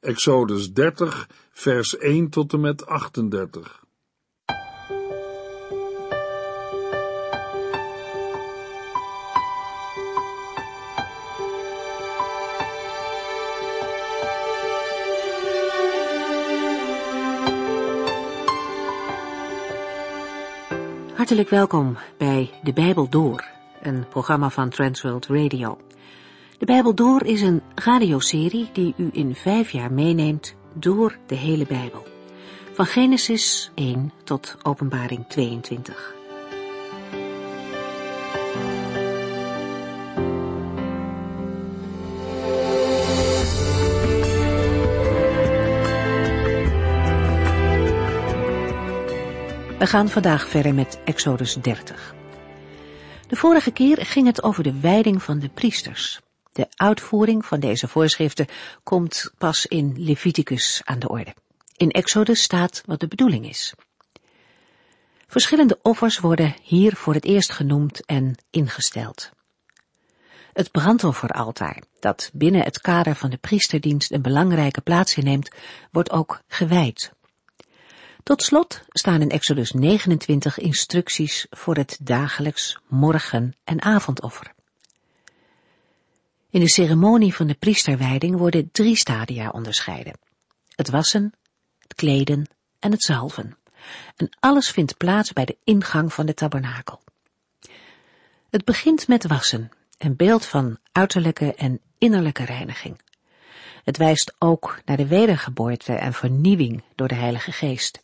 Exodus 0.00 0.72
30, 0.72 1.28
vers 1.50 1.96
1 1.98 2.30
tot 2.30 2.52
en 2.52 2.60
met 2.60 2.86
38. 2.86 3.84
Hartelijk 21.14 21.48
welkom 21.48 21.96
bij 22.18 22.50
De 22.62 22.72
Bijbel 22.72 23.08
Door, 23.08 23.44
een 23.82 24.08
programma 24.08 24.50
van 24.50 24.68
Transworld 24.68 25.26
Radio. 25.26 25.85
De 26.58 26.66
Bijbel 26.66 26.94
Door 26.94 27.24
is 27.24 27.40
een 27.42 27.62
radioserie 27.74 28.68
die 28.72 28.94
u 28.96 29.08
in 29.12 29.34
vijf 29.34 29.70
jaar 29.70 29.92
meeneemt 29.92 30.54
door 30.74 31.18
de 31.26 31.34
hele 31.34 31.66
Bijbel. 31.66 32.06
Van 32.72 32.86
Genesis 32.86 33.70
1 33.74 34.12
tot 34.24 34.56
Openbaring 34.62 35.26
22. 35.28 36.14
We 49.78 49.86
gaan 49.86 50.08
vandaag 50.08 50.48
verder 50.48 50.74
met 50.74 50.98
Exodus 51.04 51.54
30. 51.54 52.14
De 53.28 53.36
vorige 53.36 53.70
keer 53.70 53.96
ging 53.96 54.26
het 54.26 54.42
over 54.42 54.62
de 54.62 54.80
wijding 54.80 55.22
van 55.22 55.38
de 55.38 55.48
priesters. 55.48 56.24
De 56.56 56.68
uitvoering 56.76 57.46
van 57.46 57.60
deze 57.60 57.88
voorschriften 57.88 58.46
komt 58.82 59.30
pas 59.38 59.66
in 59.66 59.94
Leviticus 59.96 60.80
aan 60.84 60.98
de 60.98 61.08
orde. 61.08 61.34
In 61.76 61.90
Exodus 61.90 62.42
staat 62.42 62.82
wat 62.86 63.00
de 63.00 63.08
bedoeling 63.08 63.48
is. 63.48 63.74
Verschillende 65.26 65.78
offers 65.82 66.18
worden 66.18 66.54
hier 66.62 66.96
voor 66.96 67.14
het 67.14 67.24
eerst 67.24 67.52
genoemd 67.52 68.04
en 68.04 68.34
ingesteld. 68.50 69.30
Het 70.52 70.70
brandofferaltaar, 70.70 71.82
dat 72.00 72.30
binnen 72.32 72.62
het 72.62 72.80
kader 72.80 73.14
van 73.14 73.30
de 73.30 73.36
priesterdienst 73.36 74.12
een 74.12 74.22
belangrijke 74.22 74.80
plaats 74.80 75.16
inneemt, 75.16 75.50
wordt 75.90 76.10
ook 76.10 76.40
gewijd. 76.48 77.12
Tot 78.22 78.42
slot 78.42 78.82
staan 78.88 79.20
in 79.20 79.30
Exodus 79.30 79.72
29 79.72 80.58
instructies 80.58 81.46
voor 81.50 81.76
het 81.76 81.98
dagelijks 82.02 82.78
morgen- 82.88 83.54
en 83.64 83.82
avondoffer. 83.82 84.54
In 86.50 86.60
de 86.60 86.68
ceremonie 86.68 87.34
van 87.34 87.46
de 87.46 87.54
priesterwijding 87.54 88.36
worden 88.36 88.70
drie 88.72 88.96
stadia 88.96 89.48
onderscheiden. 89.48 90.18
Het 90.74 90.90
wassen, 90.90 91.32
het 91.78 91.94
kleden 91.94 92.48
en 92.78 92.90
het 92.90 93.02
zalven. 93.02 93.56
En 94.16 94.36
alles 94.40 94.70
vindt 94.70 94.96
plaats 94.96 95.32
bij 95.32 95.44
de 95.44 95.56
ingang 95.64 96.12
van 96.12 96.26
de 96.26 96.34
tabernakel. 96.34 97.00
Het 98.50 98.64
begint 98.64 99.08
met 99.08 99.26
wassen, 99.26 99.70
een 99.98 100.16
beeld 100.16 100.46
van 100.46 100.78
uiterlijke 100.92 101.54
en 101.54 101.80
innerlijke 101.98 102.44
reiniging. 102.44 103.00
Het 103.84 103.96
wijst 103.96 104.34
ook 104.38 104.80
naar 104.84 104.96
de 104.96 105.06
wedergeboorte 105.06 105.92
en 105.92 106.12
vernieuwing 106.12 106.82
door 106.94 107.08
de 107.08 107.14
Heilige 107.14 107.52
Geest. 107.52 108.00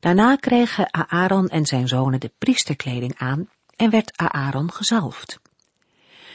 Daarna 0.00 0.36
kregen 0.36 0.94
Aaron 1.08 1.48
en 1.48 1.66
zijn 1.66 1.88
zonen 1.88 2.20
de 2.20 2.32
priesterkleding 2.38 3.14
aan 3.18 3.48
en 3.76 3.90
werd 3.90 4.16
Aaron 4.16 4.72
gezalfd. 4.72 5.40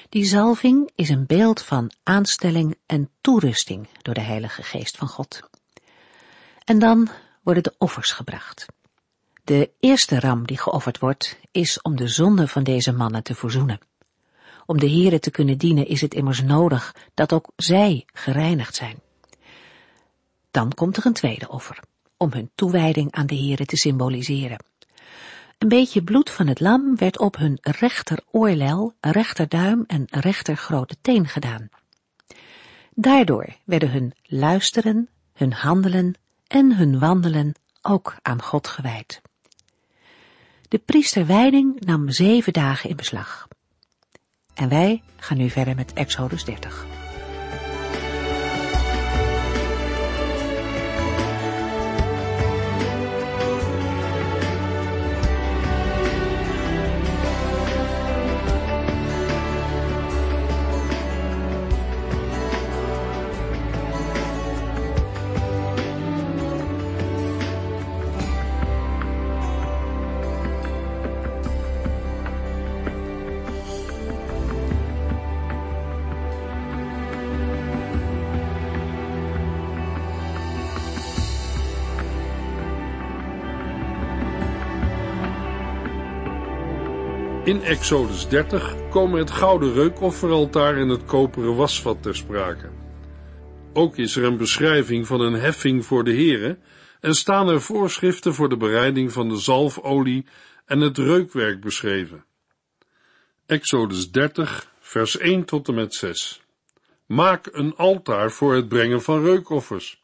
Die 0.09 0.25
zalving 0.25 0.91
is 0.95 1.09
een 1.09 1.25
beeld 1.25 1.61
van 1.61 1.91
aanstelling 2.03 2.77
en 2.85 3.09
toerusting 3.21 3.87
door 4.01 4.13
de 4.13 4.21
Heilige 4.21 4.63
Geest 4.63 4.97
van 4.97 5.07
God. 5.07 5.39
En 6.63 6.79
dan 6.79 7.09
worden 7.43 7.63
de 7.63 7.73
offers 7.77 8.11
gebracht. 8.11 8.65
De 9.43 9.71
eerste 9.79 10.19
ram 10.19 10.47
die 10.47 10.57
geofferd 10.57 10.99
wordt, 10.99 11.39
is 11.51 11.81
om 11.81 11.95
de 11.95 12.07
zonde 12.07 12.47
van 12.47 12.63
deze 12.63 12.91
mannen 12.91 13.23
te 13.23 13.35
verzoenen. 13.35 13.79
Om 14.65 14.79
de 14.79 14.89
Here 14.89 15.19
te 15.19 15.31
kunnen 15.31 15.57
dienen 15.57 15.87
is 15.87 16.01
het 16.01 16.13
immers 16.13 16.41
nodig 16.41 16.95
dat 17.13 17.33
ook 17.33 17.47
zij 17.55 18.03
gereinigd 18.13 18.75
zijn. 18.75 18.99
Dan 20.51 20.73
komt 20.73 20.97
er 20.97 21.05
een 21.05 21.13
tweede 21.13 21.47
offer, 21.47 21.79
om 22.17 22.31
hun 22.31 22.51
toewijding 22.55 23.11
aan 23.11 23.27
de 23.27 23.37
Here 23.37 23.65
te 23.65 23.77
symboliseren. 23.77 24.63
Een 25.57 25.67
beetje 25.67 26.03
bloed 26.03 26.29
van 26.29 26.47
het 26.47 26.59
lam 26.59 26.95
werd 26.95 27.19
op 27.19 27.37
hun 27.37 27.57
rechter 27.61 28.19
oorlel, 28.31 28.93
rechterduim 28.99 29.83
en 29.87 30.05
rechter 30.09 30.55
grote 30.57 30.95
teen 31.01 31.27
gedaan. 31.27 31.69
Daardoor 32.93 33.47
werden 33.63 33.91
hun 33.91 34.13
luisteren, 34.23 35.09
hun 35.33 35.53
handelen 35.53 36.13
en 36.47 36.75
hun 36.75 36.99
wandelen 36.99 37.53
ook 37.81 38.15
aan 38.21 38.41
God 38.41 38.67
gewijd. 38.67 39.21
De 40.67 40.77
priesterwijding 40.77 41.85
nam 41.85 42.09
zeven 42.09 42.53
dagen 42.53 42.89
in 42.89 42.95
beslag. 42.95 43.47
En 44.53 44.69
wij 44.69 45.03
gaan 45.15 45.37
nu 45.37 45.49
verder 45.49 45.75
met 45.75 45.93
Exodus 45.93 46.43
30. 46.43 46.94
In 87.45 87.63
Exodus 87.63 88.27
30 88.27 88.89
komen 88.89 89.19
het 89.19 89.31
gouden 89.31 89.73
reukofferaltaar 89.73 90.77
en 90.77 90.89
het 90.89 91.05
koperen 91.05 91.55
wasvat 91.55 92.03
ter 92.03 92.15
sprake. 92.15 92.69
Ook 93.73 93.97
is 93.97 94.15
er 94.15 94.23
een 94.23 94.37
beschrijving 94.37 95.07
van 95.07 95.21
een 95.21 95.33
heffing 95.33 95.85
voor 95.85 96.03
de 96.03 96.11
heren 96.11 96.63
en 96.99 97.13
staan 97.13 97.49
er 97.49 97.61
voorschriften 97.61 98.33
voor 98.33 98.49
de 98.49 98.57
bereiding 98.57 99.11
van 99.11 99.29
de 99.29 99.37
zalfolie 99.37 100.25
en 100.65 100.79
het 100.79 100.97
reukwerk 100.97 101.61
beschreven. 101.61 102.25
Exodus 103.45 104.11
30, 104.11 104.71
vers 104.79 105.17
1 105.17 105.45
tot 105.45 105.67
en 105.67 105.73
met 105.73 105.93
6. 105.93 106.41
Maak 107.05 107.49
een 107.51 107.75
altaar 107.75 108.31
voor 108.31 108.55
het 108.55 108.67
brengen 108.67 109.01
van 109.01 109.23
reukoffers. 109.23 110.01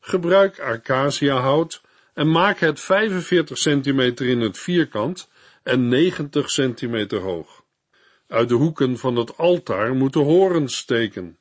Gebruik 0.00 0.60
acaciahout 0.60 1.82
en 2.14 2.30
maak 2.30 2.58
het 2.58 2.80
45 2.80 3.58
centimeter 3.58 4.26
in 4.26 4.40
het 4.40 4.58
vierkant 4.58 5.30
en 5.62 5.88
90 5.88 6.50
centimeter 6.50 7.20
hoog. 7.20 7.64
Uit 8.28 8.48
de 8.48 8.54
hoeken 8.54 8.98
van 8.98 9.16
het 9.16 9.36
altaar 9.38 9.94
moeten 9.94 10.20
horens 10.20 10.76
steken, 10.76 11.38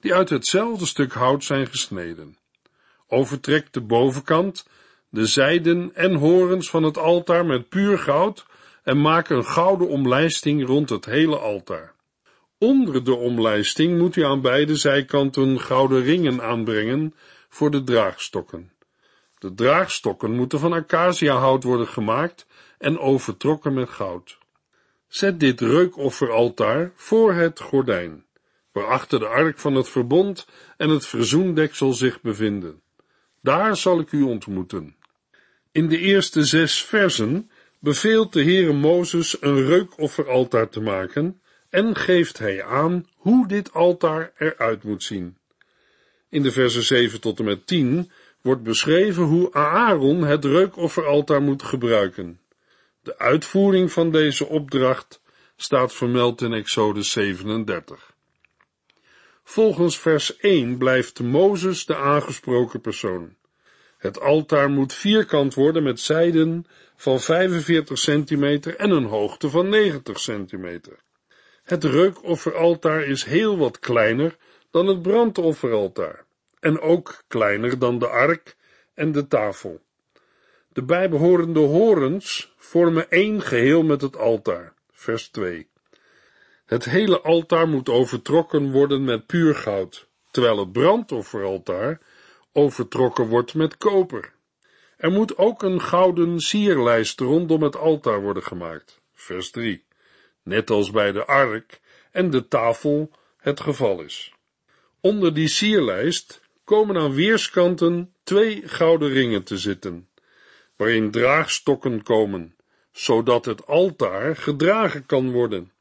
die 0.00 0.14
uit 0.14 0.28
hetzelfde 0.28 0.86
stuk 0.86 1.12
hout 1.12 1.44
zijn 1.44 1.66
gesneden. 1.66 2.36
Overtrek 3.06 3.72
de 3.72 3.80
bovenkant, 3.80 4.66
de 5.08 5.26
zijden 5.26 5.90
en 5.94 6.14
horens 6.14 6.70
van 6.70 6.82
het 6.82 6.98
altaar 6.98 7.46
met 7.46 7.68
puur 7.68 7.98
goud 7.98 8.46
en 8.82 9.00
maak 9.00 9.28
een 9.28 9.44
gouden 9.44 9.88
omlijsting 9.88 10.66
rond 10.66 10.88
het 10.88 11.04
hele 11.04 11.38
altaar. 11.38 11.94
Onder 12.58 13.04
de 13.04 13.14
omlijsting 13.14 13.98
moet 13.98 14.16
u 14.16 14.24
aan 14.24 14.40
beide 14.40 14.76
zijkanten 14.76 15.60
gouden 15.60 16.02
ringen 16.02 16.42
aanbrengen 16.42 17.14
voor 17.48 17.70
de 17.70 17.84
draagstokken. 17.84 18.72
De 19.38 19.54
draagstokken 19.54 20.32
moeten 20.32 20.58
van 20.58 20.72
acaciahout 20.72 21.62
worden 21.62 21.88
gemaakt 21.88 22.46
en 22.82 22.98
overtrokken 22.98 23.74
met 23.74 23.88
goud. 23.88 24.38
Zet 25.08 25.40
dit 25.40 25.60
reukofferaltaar 25.60 26.92
voor 26.94 27.32
het 27.32 27.60
gordijn, 27.60 28.24
waarachter 28.72 29.18
de 29.18 29.26
ark 29.26 29.58
van 29.58 29.74
het 29.74 29.88
verbond 29.88 30.46
en 30.76 30.88
het 30.88 31.06
verzoendeksel 31.06 31.92
zich 31.92 32.20
bevinden. 32.20 32.82
Daar 33.40 33.76
zal 33.76 34.00
ik 34.00 34.12
u 34.12 34.22
ontmoeten. 34.22 34.96
In 35.72 35.88
de 35.88 35.98
eerste 35.98 36.44
zes 36.44 36.84
versen 36.84 37.50
beveelt 37.78 38.32
de 38.32 38.42
Heere 38.42 38.72
Mozes 38.72 39.36
een 39.40 39.66
reukofferaltaar 39.66 40.68
te 40.68 40.80
maken 40.80 41.40
en 41.70 41.96
geeft 41.96 42.38
hij 42.38 42.64
aan 42.64 43.06
hoe 43.16 43.48
dit 43.48 43.72
altaar 43.72 44.32
eruit 44.38 44.82
moet 44.82 45.02
zien. 45.02 45.36
In 46.28 46.42
de 46.42 46.52
versen 46.52 46.82
7 46.82 47.20
tot 47.20 47.38
en 47.38 47.44
met 47.44 47.66
10 47.66 48.10
wordt 48.40 48.62
beschreven 48.62 49.22
hoe 49.22 49.52
Aaron 49.52 50.22
het 50.24 50.44
reukofferaltaar 50.44 51.42
moet 51.42 51.62
gebruiken. 51.62 52.41
De 53.02 53.18
uitvoering 53.18 53.92
van 53.92 54.10
deze 54.10 54.46
opdracht 54.46 55.20
staat 55.56 55.94
vermeld 55.94 56.40
in 56.40 56.52
Exodus 56.52 57.10
37. 57.10 58.14
Volgens 59.44 59.98
vers 59.98 60.36
1 60.36 60.78
blijft 60.78 61.20
Mozes 61.20 61.86
de 61.86 61.96
aangesproken 61.96 62.80
persoon. 62.80 63.36
Het 63.98 64.20
altaar 64.20 64.70
moet 64.70 64.92
vierkant 64.92 65.54
worden 65.54 65.82
met 65.82 66.00
zijden 66.00 66.66
van 66.96 67.20
45 67.20 67.98
centimeter 67.98 68.76
en 68.76 68.90
een 68.90 69.04
hoogte 69.04 69.50
van 69.50 69.68
90 69.68 70.20
centimeter. 70.20 70.98
Het 71.62 71.84
reukofferaltaar 71.84 73.04
is 73.04 73.24
heel 73.24 73.58
wat 73.58 73.78
kleiner 73.78 74.36
dan 74.70 74.86
het 74.86 75.02
brandofferaltaar 75.02 76.24
en 76.60 76.80
ook 76.80 77.22
kleiner 77.28 77.78
dan 77.78 77.98
de 77.98 78.08
ark 78.08 78.56
en 78.94 79.12
de 79.12 79.26
tafel. 79.26 79.80
De 80.72 80.82
bijbehorende 80.82 81.60
horens 81.60 82.52
vormen 82.56 83.10
één 83.10 83.42
geheel 83.42 83.82
met 83.82 84.00
het 84.00 84.16
altaar. 84.16 84.74
Vers 84.92 85.28
2. 85.28 85.68
Het 86.64 86.84
hele 86.84 87.20
altaar 87.20 87.68
moet 87.68 87.88
overtrokken 87.88 88.70
worden 88.70 89.04
met 89.04 89.26
puur 89.26 89.54
goud, 89.54 90.08
terwijl 90.30 90.58
het 90.58 90.72
brandofferaltaar 90.72 92.00
overtrokken 92.52 93.28
wordt 93.28 93.54
met 93.54 93.76
koper. 93.76 94.32
Er 94.96 95.10
moet 95.10 95.38
ook 95.38 95.62
een 95.62 95.80
gouden 95.80 96.40
sierlijst 96.40 97.20
rondom 97.20 97.62
het 97.62 97.76
altaar 97.76 98.22
worden 98.22 98.42
gemaakt. 98.42 99.00
Vers 99.14 99.50
3. 99.50 99.84
Net 100.42 100.70
als 100.70 100.90
bij 100.90 101.12
de 101.12 101.24
ark 101.24 101.80
en 102.10 102.30
de 102.30 102.48
tafel 102.48 103.10
het 103.36 103.60
geval 103.60 104.00
is. 104.00 104.32
Onder 105.00 105.34
die 105.34 105.48
sierlijst 105.48 106.40
komen 106.64 106.96
aan 106.96 107.14
weerskanten 107.14 108.14
twee 108.22 108.62
gouden 108.68 109.08
ringen 109.08 109.42
te 109.42 109.58
zitten, 109.58 110.08
waarin 110.82 111.10
draagstokken 111.10 112.02
komen, 112.02 112.56
zodat 112.92 113.44
het 113.44 113.66
altaar 113.66 114.36
gedragen 114.36 115.06
kan 115.06 115.30
worden. 115.30 115.72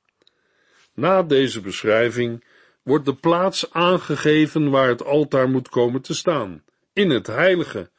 Na 0.93 1.23
deze 1.23 1.61
beschrijving 1.61 2.43
wordt 2.83 3.05
de 3.05 3.15
plaats 3.15 3.73
aangegeven 3.73 4.69
waar 4.69 4.87
het 4.87 5.03
altaar 5.03 5.49
moet 5.49 5.69
komen 5.69 6.01
te 6.01 6.13
staan, 6.13 6.63
in 6.93 7.09
het 7.09 7.27
heilige, 7.27 7.89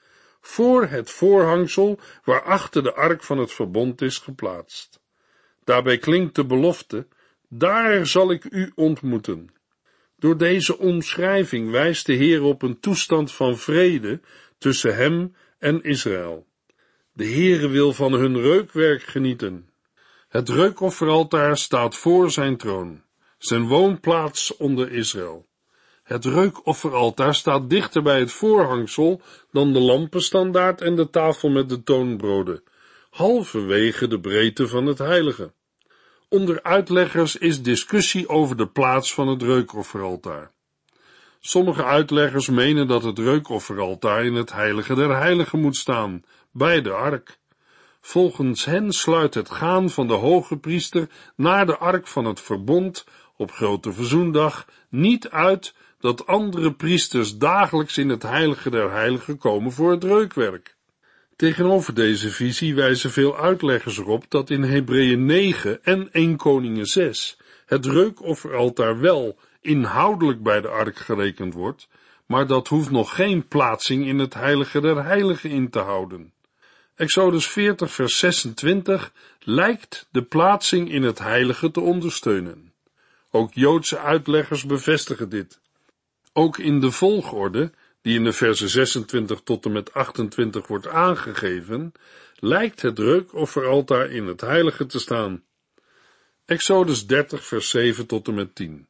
voor 0.41 0.87
het 0.87 1.11
voorhangsel 1.11 1.99
waarachter 2.25 2.83
de 2.83 2.95
ark 2.95 3.23
van 3.23 3.39
het 3.39 3.53
verbond 3.53 4.01
is 4.01 4.19
geplaatst. 4.19 5.01
Daarbij 5.65 5.99
klinkt 5.99 6.35
de 6.35 6.45
belofte, 6.45 7.07
daar 7.49 8.07
zal 8.07 8.31
ik 8.31 8.45
u 8.45 8.73
ontmoeten. 8.75 9.55
Door 10.17 10.37
deze 10.37 10.79
omschrijving 10.79 11.71
wijst 11.71 12.07
de 12.07 12.13
Heer 12.15 12.43
op 12.43 12.63
een 12.63 12.81
toestand 12.81 13.33
van 13.33 13.59
vrede 13.59 14.21
tussen 14.59 14.97
hem 14.97 15.35
en 15.59 15.83
Israël. 15.83 16.51
De 17.15 17.25
Heere 17.25 17.69
wil 17.69 17.93
van 17.93 18.13
hun 18.13 18.41
reukwerk 18.41 19.03
genieten. 19.03 19.69
Het 20.29 20.49
reukofferaltaar 20.49 21.57
staat 21.57 21.97
voor 21.97 22.31
zijn 22.31 22.57
troon, 22.57 23.03
zijn 23.39 23.67
woonplaats 23.67 24.57
onder 24.57 24.93
Israël. 24.93 25.47
Het 26.03 26.25
reukofferaltaar 26.25 27.35
staat 27.35 27.71
dichter 27.71 28.03
bij 28.03 28.19
het 28.19 28.33
voorhangsel 28.33 29.21
dan 29.51 29.73
de 29.73 29.79
lampenstandaard 29.79 30.81
en 30.81 30.97
de 30.97 31.11
tafel 31.11 31.49
met 31.51 31.69
de 31.69 31.83
toonbroden, 31.83 32.63
halverwege 33.11 34.09
de 34.09 34.21
breedte 34.21 34.69
van 34.69 34.87
het 34.87 34.99
heilige. 34.99 35.53
Onder 36.29 36.63
uitleggers 36.63 37.37
is 37.37 37.63
discussie 37.63 38.29
over 38.29 38.57
de 38.57 38.69
plaats 38.69 39.15
van 39.15 39.29
het 39.29 39.43
reukofferaltaar. 39.43 40.53
Sommige 41.41 41.85
uitleggers 41.85 42.49
menen 42.49 42.87
dat 42.87 43.03
het 43.03 43.19
reukofferaltaar 43.19 44.25
in 44.25 44.35
het 44.35 44.53
heilige 44.53 44.95
der 44.95 45.17
heiligen 45.17 45.61
moet 45.61 45.77
staan, 45.77 46.25
bij 46.53 46.83
de 46.83 46.91
ark. 46.91 47.39
Volgens 48.01 48.65
hen 48.65 48.93
sluit 48.93 49.35
het 49.35 49.51
gaan 49.51 49.91
van 49.91 50.07
de 50.07 50.15
hoge 50.15 50.57
priester 50.57 51.09
naar 51.37 51.67
de 51.67 51.77
ark 51.77 52.07
van 52.07 52.25
het 52.25 52.41
verbond 52.41 53.05
op 53.37 53.51
grote 53.51 53.93
verzoendag 53.93 54.67
niet 54.89 55.29
uit 55.29 55.75
dat 56.01 56.27
andere 56.27 56.73
priesters 56.73 57.39
dagelijks 57.39 57.99
in 57.99 58.09
het 58.09 58.23
heilige 58.23 58.71
der 58.71 58.91
heiligen 58.91 59.39
komen 59.39 59.73
voor 59.73 59.91
het 59.91 60.05
reukwerk. 60.05 60.77
Tegenover 61.37 61.95
deze 61.95 62.31
visie 62.31 62.75
wijzen 62.75 63.11
veel 63.11 63.39
uitleggers 63.39 63.99
erop 63.99 64.25
dat 64.29 64.51
in 64.51 64.63
Hebreeën 64.63 65.25
9 65.25 65.85
en 65.85 66.13
1 66.13 66.37
Koningen 66.37 66.87
6 66.87 67.39
het 67.67 67.87
reukofferaltaar 67.87 69.01
wel 69.01 69.39
inhoudelijk 69.61 70.43
bij 70.43 70.61
de 70.61 70.69
ark 70.69 70.97
gerekend 70.97 71.55
wordt, 71.55 71.89
maar 72.27 72.47
dat 72.47 72.69
hoeft 72.69 72.91
nog 72.91 73.15
geen 73.15 73.49
plaatsing 73.49 74.07
in 74.07 74.19
het 74.19 74.35
heilige 74.35 74.81
der 74.81 75.05
heiligen 75.05 75.51
in 75.51 75.71
te 75.71 75.79
houden. 75.79 76.33
Exodus 77.03 77.47
40 77.47 77.93
vers 77.93 78.19
26 78.19 79.13
lijkt 79.41 80.09
de 80.11 80.23
plaatsing 80.23 80.91
in 80.91 81.03
het 81.03 81.19
heilige 81.19 81.71
te 81.71 81.81
ondersteunen. 81.81 82.73
Ook 83.31 83.55
Joodse 83.55 83.99
uitleggers 83.99 84.67
bevestigen 84.67 85.29
dit. 85.29 85.61
Ook 86.33 86.59
in 86.59 86.81
de 86.81 86.91
volgorde, 86.91 87.73
die 88.03 88.15
in 88.15 88.25
de 88.25 88.33
versen 88.33 88.69
26 88.69 89.41
tot 89.41 89.65
en 89.65 89.73
met 89.73 89.95
28 89.95 90.67
wordt 90.67 90.89
aangegeven, 90.89 91.93
lijkt 92.35 92.83
het 92.83 92.99
reukofferaltaar 92.99 94.11
in 94.11 94.27
het 94.27 94.41
heilige 94.41 94.87
te 94.87 94.99
staan. 94.99 95.43
Exodus 96.45 97.07
30 97.07 97.45
vers 97.45 97.71
7 97.71 98.07
tot 98.07 98.29
en 98.29 98.35
met 98.35 98.55
10. 98.55 98.87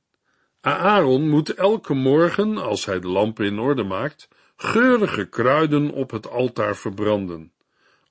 Aaron 0.60 1.28
moet 1.28 1.54
elke 1.54 1.94
morgen, 1.94 2.58
als 2.58 2.84
hij 2.84 3.00
de 3.00 3.08
lampen 3.08 3.46
in 3.46 3.58
orde 3.58 3.84
maakt, 3.84 4.28
geurige 4.56 5.24
kruiden 5.24 5.90
op 5.90 6.10
het 6.10 6.30
altaar 6.30 6.76
verbranden. 6.76 7.52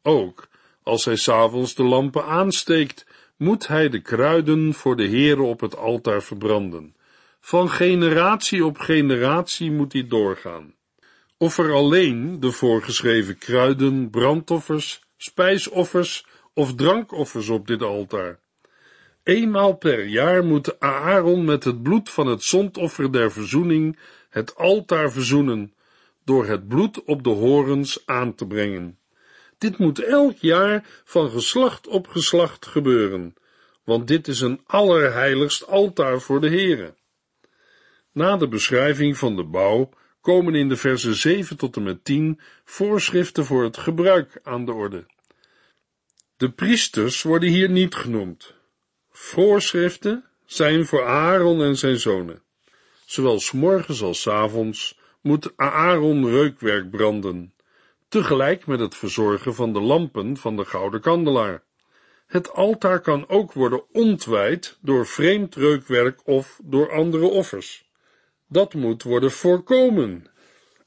Ook 0.04 0.50
als 0.84 1.06
hij 1.06 1.16
s'avonds 1.16 1.76
de 1.76 1.84
lampen 1.84 2.26
aansteekt, 2.26 3.06
moet 3.38 3.68
hij 3.68 3.90
de 3.90 4.02
kruiden 4.02 4.74
voor 4.74 4.96
de 4.96 5.08
Heere 5.08 5.42
op 5.42 5.60
het 5.60 5.78
altaar 5.78 6.24
verbranden. 6.24 6.96
Van 7.40 7.70
generatie 7.70 8.66
op 8.66 8.78
generatie 8.78 9.72
moet 9.72 9.92
die 9.92 10.08
doorgaan. 10.08 10.74
Of 11.38 11.58
er 11.58 11.74
alleen 11.74 12.40
de 12.40 12.52
voorgeschreven 12.52 13.38
kruiden, 13.38 14.10
brandoffers, 14.10 15.04
spijsoffers 15.18 16.26
of 16.54 16.76
drankoffers 16.76 17.50
op 17.50 17.68
dit 17.68 17.82
altaar. 17.82 18.40
Eenmaal 19.24 19.74
per 19.74 20.06
jaar 20.06 20.46
moet 20.46 20.80
Aaron 20.80 21.46
met 21.46 21.64
het 21.64 21.84
bloed 21.84 22.10
van 22.10 22.28
het 22.28 22.44
zondoffer 22.44 23.12
der 23.12 23.32
verzoening 23.32 24.00
het 24.30 24.56
altaar 24.56 25.12
verzoenen, 25.12 25.74
door 26.24 26.46
het 26.46 26.68
bloed 26.68 27.04
op 27.04 27.24
de 27.24 27.30
horens 27.30 28.06
aan 28.06 28.36
te 28.36 28.48
brengen. 28.48 29.00
Dit 29.62 29.78
moet 29.78 30.00
elk 30.00 30.38
jaar 30.38 30.86
van 31.04 31.30
geslacht 31.30 31.88
op 31.88 32.08
geslacht 32.08 32.66
gebeuren, 32.66 33.34
want 33.84 34.08
dit 34.08 34.28
is 34.28 34.40
een 34.40 34.62
allerheiligst 34.66 35.68
altaar 35.68 36.22
voor 36.22 36.42
de 36.42 36.50
Heere. 36.50 36.96
Na 38.12 38.38
de 38.38 38.48
beschrijving 38.48 39.18
van 39.18 39.36
de 39.36 39.44
bouw 39.44 39.90
komen 40.22 40.56
in 40.56 40.70
de 40.70 40.76
versen 40.76 41.16
7 41.16 41.58
tot 41.58 41.76
en 41.76 41.84
met 41.84 42.04
10 42.04 42.40
voorschriften 42.64 43.46
voor 43.46 43.64
het 43.64 43.78
gebruik 43.78 44.40
aan 44.44 44.66
de 44.66 44.72
orde. 44.72 45.06
De 46.38 46.52
priesters 46.52 47.22
worden 47.22 47.50
hier 47.50 47.70
niet 47.70 47.96
genoemd. 47.96 48.54
Voorschriften 49.12 50.26
zijn 50.46 50.86
voor 50.86 51.06
Aaron 51.06 51.62
en 51.62 51.78
zijn 51.78 52.00
zonen. 52.00 52.42
Zowel 53.06 53.40
s 53.40 53.52
morgens 53.52 54.02
als 54.02 54.22
s 54.22 54.28
avonds 54.28 55.00
moet 55.22 55.54
Aaron 55.56 56.30
reukwerk 56.30 56.90
branden, 56.90 57.54
tegelijk 58.12 58.68
met 58.68 58.80
het 58.80 58.96
verzorgen 58.96 59.56
van 59.56 59.74
de 59.74 59.80
lampen 59.80 60.38
van 60.38 60.56
de 60.56 60.66
gouden 60.66 61.02
kandelaar. 61.02 61.64
Het 62.28 62.54
altaar 62.54 63.00
kan 63.00 63.30
ook 63.30 63.54
worden 63.54 63.84
ontwijd 63.92 64.78
door 64.82 65.08
vreemd 65.08 65.56
reukwerk 65.56 66.28
of 66.28 66.60
door 66.64 66.92
andere 66.92 67.26
offers. 67.26 67.90
Dat 68.48 68.74
moet 68.74 69.04
worden 69.04 69.32
voorkomen. 69.32 70.26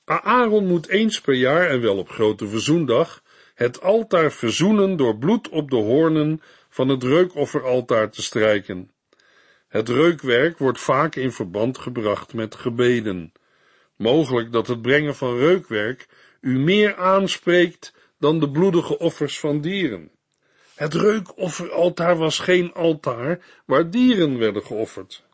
Aaron 0.04 0.66
moet 0.66 0.88
eens 0.88 1.20
per 1.20 1.34
jaar 1.34 1.68
en 1.68 1.80
wel 1.80 1.96
op 1.96 2.08
grote 2.08 2.48
verzoendag 2.48 3.22
het 3.54 3.80
altaar 3.80 4.32
verzoenen 4.32 4.96
door 4.96 5.16
bloed 5.18 5.48
op 5.48 5.70
de 5.70 5.76
hoornen 5.76 6.42
van 6.68 6.88
het 6.88 7.02
reukofferaltaar 7.02 8.10
te 8.10 8.22
strijken. 8.22 8.90
Het 9.68 9.88
reukwerk 9.88 10.58
wordt 10.58 10.80
vaak 10.80 11.14
in 11.14 11.32
verband 11.32 11.78
gebracht 11.78 12.34
met 12.34 12.54
gebeden. 12.54 13.32
Mogelijk 13.96 14.52
dat 14.52 14.66
het 14.66 14.82
brengen 14.82 15.14
van 15.14 15.36
reukwerk 15.36 16.06
u 16.44 16.58
meer 16.58 16.96
aanspreekt 16.96 17.94
dan 18.18 18.40
de 18.40 18.50
bloedige 18.50 18.98
offers 18.98 19.40
van 19.40 19.60
dieren. 19.60 20.10
Het 20.74 20.94
reukofferaltaar 20.94 22.16
was 22.16 22.38
geen 22.38 22.72
altaar 22.72 23.40
waar 23.66 23.90
dieren 23.90 24.38
werden 24.38 24.62
geofferd. 24.62 25.24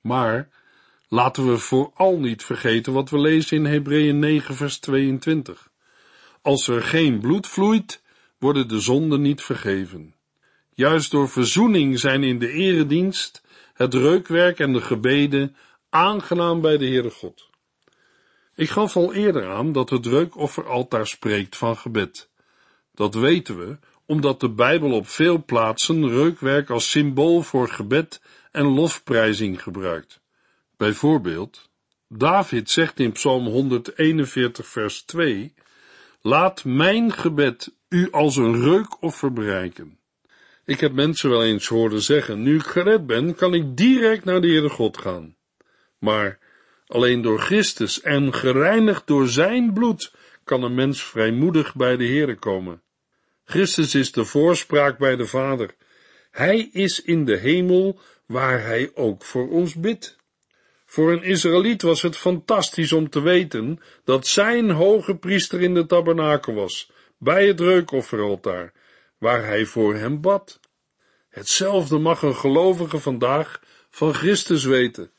Maar 0.00 0.48
laten 1.08 1.50
we 1.50 1.58
vooral 1.58 2.18
niet 2.18 2.44
vergeten 2.44 2.92
wat 2.92 3.10
we 3.10 3.18
lezen 3.18 3.56
in 3.56 3.64
Hebreeën 3.64 4.18
9 4.18 4.54
vers 4.54 4.78
22. 4.78 5.70
Als 6.42 6.68
er 6.68 6.82
geen 6.82 7.20
bloed 7.20 7.46
vloeit, 7.46 8.02
worden 8.38 8.68
de 8.68 8.80
zonden 8.80 9.20
niet 9.20 9.42
vergeven. 9.42 10.14
Juist 10.74 11.10
door 11.10 11.28
verzoening 11.28 11.98
zijn 11.98 12.22
in 12.22 12.38
de 12.38 12.50
eredienst 12.50 13.42
het 13.74 13.94
reukwerk 13.94 14.58
en 14.58 14.72
de 14.72 14.80
gebeden 14.80 15.56
aangenaam 15.88 16.60
bij 16.60 16.78
de 16.78 16.86
Heere 16.86 17.10
God. 17.10 17.47
Ik 18.58 18.70
gaf 18.70 18.96
al 18.96 19.14
eerder 19.14 19.48
aan 19.48 19.72
dat 19.72 19.90
het 19.90 20.06
reukofferaltaar 20.06 21.06
spreekt 21.06 21.56
van 21.56 21.76
gebed. 21.76 22.28
Dat 22.94 23.14
weten 23.14 23.58
we 23.58 23.78
omdat 24.06 24.40
de 24.40 24.50
Bijbel 24.50 24.92
op 24.92 25.08
veel 25.08 25.44
plaatsen 25.44 26.08
reukwerk 26.08 26.70
als 26.70 26.90
symbool 26.90 27.42
voor 27.42 27.68
gebed 27.68 28.20
en 28.52 28.64
lofprijzing 28.64 29.62
gebruikt. 29.62 30.20
Bijvoorbeeld, 30.76 31.70
David 32.08 32.70
zegt 32.70 33.00
in 33.00 33.12
Psalm 33.12 33.46
141 33.46 34.66
vers 34.66 35.02
2, 35.02 35.54
Laat 36.20 36.64
mijn 36.64 37.12
gebed 37.12 37.74
u 37.88 38.10
als 38.10 38.36
een 38.36 38.62
reukoffer 38.62 39.32
bereiken. 39.32 39.98
Ik 40.64 40.80
heb 40.80 40.92
mensen 40.92 41.30
wel 41.30 41.44
eens 41.44 41.66
horen 41.66 42.02
zeggen, 42.02 42.42
nu 42.42 42.54
ik 42.54 42.66
gered 42.66 43.06
ben, 43.06 43.34
kan 43.34 43.54
ik 43.54 43.76
direct 43.76 44.24
naar 44.24 44.40
de 44.40 44.48
Heere 44.48 44.68
God 44.68 44.98
gaan. 44.98 45.36
Maar 45.98 46.38
alleen 46.88 47.22
door 47.22 47.40
Christus 47.40 48.00
en 48.00 48.34
gereinigd 48.34 49.06
door 49.06 49.28
zijn 49.28 49.72
bloed 49.72 50.12
kan 50.44 50.62
een 50.62 50.74
mens 50.74 51.02
vrijmoedig 51.02 51.74
bij 51.74 51.96
de 51.96 52.04
Heere 52.06 52.36
komen. 52.36 52.82
Christus 53.44 53.94
is 53.94 54.12
de 54.12 54.24
voorspraak 54.24 54.98
bij 54.98 55.16
de 55.16 55.26
Vader. 55.26 55.74
Hij 56.30 56.68
is 56.72 57.02
in 57.02 57.24
de 57.24 57.36
hemel 57.36 58.00
waar 58.26 58.62
hij 58.62 58.90
ook 58.94 59.24
voor 59.24 59.48
ons 59.48 59.74
bidt. 59.74 60.16
Voor 60.86 61.12
een 61.12 61.22
Israëliet 61.22 61.82
was 61.82 62.02
het 62.02 62.16
fantastisch 62.16 62.92
om 62.92 63.10
te 63.10 63.20
weten 63.20 63.80
dat 64.04 64.26
zijn 64.26 64.70
hoge 64.70 65.16
priester 65.16 65.60
in 65.60 65.74
de 65.74 65.86
tabernakel 65.86 66.54
was, 66.54 66.90
bij 67.18 67.46
het 67.46 67.60
reukofferaltaar, 67.60 68.72
waar 69.18 69.44
hij 69.44 69.64
voor 69.64 69.94
hem 69.94 70.20
bad. 70.20 70.60
Hetzelfde 71.28 71.98
mag 71.98 72.22
een 72.22 72.36
gelovige 72.36 72.98
vandaag 72.98 73.60
van 73.90 74.14
Christus 74.14 74.64
weten. 74.64 75.10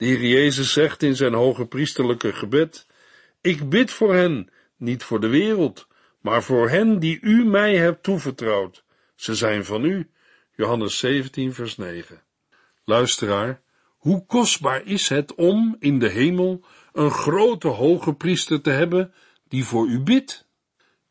De 0.00 0.06
Heer 0.06 0.26
Jezus 0.26 0.72
zegt 0.72 1.02
in 1.02 1.16
zijn 1.16 1.34
hoge 1.34 1.66
priesterlijke 1.66 2.32
gebed, 2.32 2.86
ik 3.40 3.68
bid 3.68 3.90
voor 3.90 4.14
hen, 4.14 4.50
niet 4.76 5.02
voor 5.02 5.20
de 5.20 5.28
wereld, 5.28 5.86
maar 6.20 6.42
voor 6.42 6.68
hen 6.70 6.98
die 6.98 7.18
u 7.20 7.44
mij 7.44 7.76
hebt 7.76 8.02
toevertrouwd. 8.02 8.84
Ze 9.14 9.34
zijn 9.34 9.64
van 9.64 9.84
u. 9.84 10.10
Johannes 10.56 10.98
17 10.98 11.54
vers 11.54 11.76
9. 11.76 12.22
Luisteraar, 12.84 13.60
hoe 13.96 14.26
kostbaar 14.26 14.84
is 14.84 15.08
het 15.08 15.34
om 15.34 15.76
in 15.78 15.98
de 15.98 16.08
hemel 16.08 16.64
een 16.92 17.10
grote 17.10 17.68
hoge 17.68 18.14
priester 18.14 18.60
te 18.60 18.70
hebben 18.70 19.12
die 19.48 19.64
voor 19.64 19.86
u 19.86 20.00
bidt? 20.00 20.48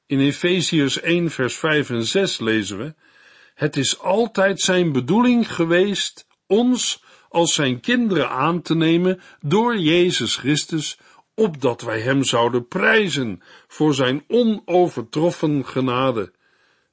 In 0.05 0.19
Efeziërs 0.19 1.01
1 1.01 1.29
vers 1.29 1.55
5 1.55 1.89
en 1.89 2.03
6 2.05 2.39
lezen 2.39 2.77
we, 2.77 2.93
het 3.53 3.77
is 3.77 3.99
altijd 3.99 4.61
zijn 4.61 4.91
bedoeling 4.91 5.53
geweest 5.53 6.27
ons 6.47 7.07
als 7.29 7.53
zijn 7.53 7.79
kinderen 7.79 8.29
aan 8.29 8.61
te 8.61 8.75
nemen 8.75 9.21
door 9.41 9.77
Jezus 9.77 10.35
Christus, 10.35 10.99
opdat 11.35 11.81
wij 11.81 12.01
hem 12.01 12.23
zouden 12.23 12.67
prijzen 12.67 13.41
voor 13.67 13.93
zijn 13.93 14.23
onovertroffen 14.27 15.65
genade. 15.65 16.31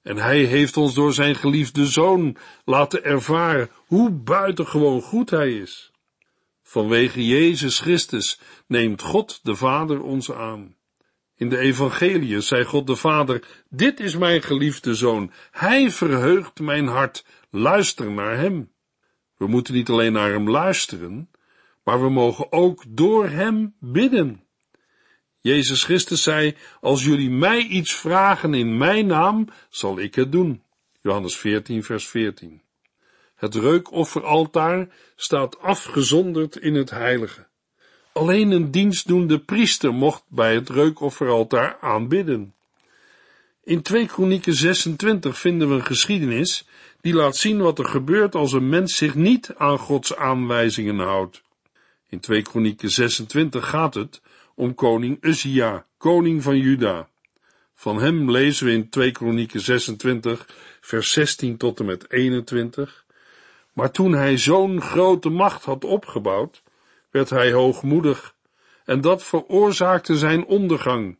En 0.02 0.16
hij 0.16 0.38
heeft 0.38 0.76
ons 0.76 0.95
door 0.95 1.12
zijn 1.12 1.35
geliefde 1.35 1.87
zoon 1.87 2.37
laten 2.64 3.05
ervaren 3.05 3.71
hoe 3.87 4.11
buitengewoon 4.11 5.00
goed 5.00 5.31
hij 5.31 5.52
is. 5.52 5.90
Vanwege 6.62 7.26
Jezus 7.26 7.81
Christus 7.81 8.40
neemt 8.66 9.02
God 9.02 9.40
de 9.43 9.57
Vader 9.57 10.02
ons 10.02 10.33
aan. 10.33 10.76
In 11.37 11.49
de 11.49 11.59
Evangelie 11.59 12.40
zei 12.40 12.64
God 12.64 12.87
de 12.87 12.97
Vader, 12.97 13.43
dit 13.69 14.00
is 14.00 14.16
mijn 14.16 14.43
geliefde 14.43 14.95
zoon, 14.95 15.33
hij 15.50 15.90
verheugt 15.90 16.61
mijn 16.61 16.87
hart, 16.87 17.25
luister 17.50 18.11
naar 18.11 18.37
hem. 18.37 18.71
We 19.37 19.47
moeten 19.47 19.75
niet 19.75 19.88
alleen 19.88 20.12
naar 20.12 20.31
hem 20.31 20.50
luisteren, 20.50 21.31
maar 21.83 22.00
we 22.00 22.11
mogen 22.11 22.52
ook 22.52 22.85
door 22.88 23.28
hem 23.28 23.75
bidden. 23.78 24.45
Jezus 25.40 25.85
Christus 25.85 26.23
zei, 26.23 26.57
als 26.81 27.05
jullie 27.05 27.31
mij 27.31 27.59
iets 27.59 27.95
vragen 27.95 28.55
in 28.55 28.76
mijn 28.76 29.07
naam, 29.07 29.49
zal 29.69 29.99
ik 29.99 30.14
het 30.14 30.33
doen. 30.33 30.62
Johannes 31.02 31.37
14 31.37 31.85
vers 31.85 32.09
14. 32.09 32.62
Het 33.35 33.55
reukofferaltaar 33.55 34.88
staat 35.16 35.61
afgezonderd 35.61 36.57
in 36.57 36.75
het 36.75 36.90
heilige. 36.90 37.47
Alleen 38.12 38.50
een 38.50 38.71
dienstdoende 38.71 39.38
priester 39.38 39.95
mocht 39.95 40.23
bij 40.28 40.55
het 40.55 40.71
reukofferaltaar 40.71 41.76
aanbidden. 41.81 42.55
In 43.64 43.83
2 43.83 44.07
Kronieken 44.07 44.55
26 44.55 45.38
vinden 45.38 45.69
we 45.69 45.75
een 45.75 45.85
geschiedenis 45.85 46.66
die 47.06 47.14
laat 47.14 47.36
zien 47.36 47.60
wat 47.60 47.78
er 47.78 47.88
gebeurt 47.88 48.34
als 48.34 48.52
een 48.52 48.68
mens 48.68 48.96
zich 48.96 49.14
niet 49.14 49.54
aan 49.56 49.78
Gods 49.78 50.16
aanwijzingen 50.16 50.98
houdt. 50.98 51.42
In 52.08 52.20
2 52.20 52.42
Kronieken 52.42 52.90
26 52.90 53.68
gaat 53.68 53.94
het 53.94 54.20
om 54.54 54.75
koning 54.75 55.18
Uzia, 55.20 55.86
koning 55.98 56.42
van 56.42 56.58
Juda. 56.58 57.08
Van 57.75 58.00
hem 58.00 58.30
lezen 58.30 58.66
we 58.66 58.72
in 58.72 58.88
2 58.88 59.10
Kronieken 59.10 59.60
26 59.60 60.48
vers 60.80 61.12
16 61.12 61.56
tot 61.56 61.80
en 61.80 61.86
met 61.86 62.10
21. 62.10 63.04
Maar 63.72 63.90
toen 63.90 64.12
hij 64.12 64.38
zo'n 64.38 64.80
grote 64.80 65.28
macht 65.28 65.64
had 65.64 65.84
opgebouwd, 65.84 66.62
werd 67.10 67.30
hij 67.30 67.52
hoogmoedig, 67.52 68.34
en 68.84 69.00
dat 69.00 69.25
veroorzaakte 69.25 70.18
zijn 70.18 70.46
ondergang. 70.46 71.18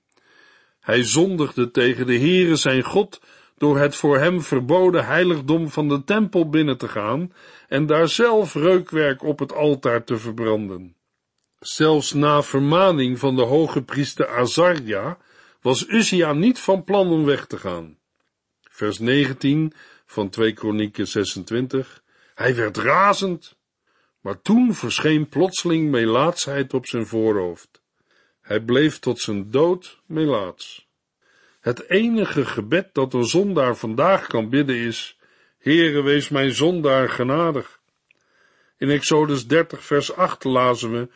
Hij 0.81 1.05
zondigde 1.05 1.71
tegen 1.71 2.07
de 2.07 2.19
Heere 2.19 2.57
zijn 2.57 2.83
God 2.83 3.21
door 3.57 3.79
het 3.79 3.97
voor 3.97 4.19
hem 4.19 4.43
verboden 4.43 5.07
heiligdom 5.07 5.69
van 5.69 5.89
de 5.89 6.05
tempel 6.05 6.49
binnen 6.49 6.79
te 6.79 6.89
gaan 6.89 7.33
en 7.69 7.87
daar 7.87 8.09
zelf 8.09 8.55
reukwerk 8.55 9.23
op 9.23 9.39
het 9.39 9.53
altaar 9.53 10.05
te 10.05 10.19
verbranden. 10.19 10.97
Zelfs 11.59 12.13
na 12.13 12.43
vermaning 12.43 13.19
van 13.19 13.37
de 13.37 13.43
hoge 13.43 13.83
priester 13.83 14.29
Azarja 14.29 15.19
was 15.61 15.89
Uzia 15.89 16.33
niet 16.33 16.59
van 16.59 16.85
plan 16.85 17.09
om 17.09 17.25
weg 17.25 17.47
te 17.47 17.59
gaan. 17.59 17.99
Vers 18.61 18.99
19 18.99 19.73
van 20.07 20.29
2 20.29 20.53
Kronieken 20.53 21.07
26 21.07 22.03
Hij 22.35 22.55
werd 22.55 22.77
razend, 22.77 23.57
maar 24.21 24.43
toen 24.43 24.75
verscheen 24.75 25.29
plotseling 25.29 25.91
melaatsheid 25.91 26.75
op 26.75 26.87
zijn 26.87 27.07
voorhoofd. 27.07 27.83
Hij 28.41 28.61
bleef 28.61 28.99
tot 28.99 29.21
zijn 29.21 29.51
dood 29.51 30.01
melaats. 30.07 30.86
Het 31.67 31.89
enige 31.89 32.45
gebed 32.45 32.89
dat 32.93 33.15
een 33.15 33.25
zondaar 33.25 33.77
vandaag 33.77 34.27
kan 34.27 34.49
bidden 34.49 34.77
is, 34.77 35.19
Heere, 35.59 36.03
wees 36.03 36.29
mijn 36.29 36.53
zondaar 36.53 37.09
genadig. 37.09 37.81
In 38.79 38.91
Exodus 38.91 39.47
30 39.47 39.85
vers 39.85 40.13
8 40.13 40.45
lazen 40.45 40.93
we, 40.93 41.09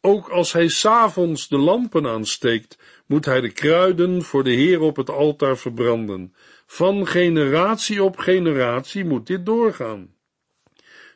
ook 0.00 0.28
als 0.28 0.52
hij 0.52 0.68
s'avonds 0.68 1.48
de 1.48 1.58
lampen 1.58 2.06
aansteekt, 2.06 2.78
moet 3.06 3.24
hij 3.24 3.40
de 3.40 3.50
kruiden 3.50 4.22
voor 4.22 4.44
de 4.44 4.50
Heer 4.50 4.80
op 4.80 4.96
het 4.96 5.10
altaar 5.10 5.56
verbranden. 5.56 6.34
Van 6.66 7.06
generatie 7.06 8.02
op 8.02 8.16
generatie 8.16 9.04
moet 9.04 9.26
dit 9.26 9.46
doorgaan. 9.46 10.14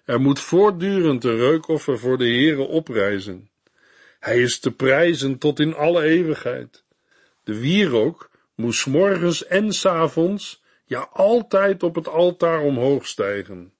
Er 0.05 0.21
moet 0.21 0.41
voortdurend 0.41 1.25
een 1.25 1.37
reukoffer 1.37 1.99
voor 1.99 2.19
de 2.19 2.29
Heere 2.29 2.63
oprijzen. 2.63 3.51
Hij 4.19 4.41
is 4.41 4.61
te 4.61 4.71
prijzen 4.71 5.39
tot 5.39 5.61
in 5.61 5.75
alle 5.75 6.03
eeuwigheid. 6.03 6.85
De 7.45 7.61
wierook 7.61 8.31
moest 8.62 8.87
morgens 8.87 9.47
en 9.47 9.73
s 9.73 9.87
avonds, 9.87 10.62
ja 10.85 11.09
altijd 11.12 11.83
op 11.83 11.95
het 11.95 12.09
altaar 12.09 12.61
omhoog 12.61 13.07
stijgen. 13.07 13.73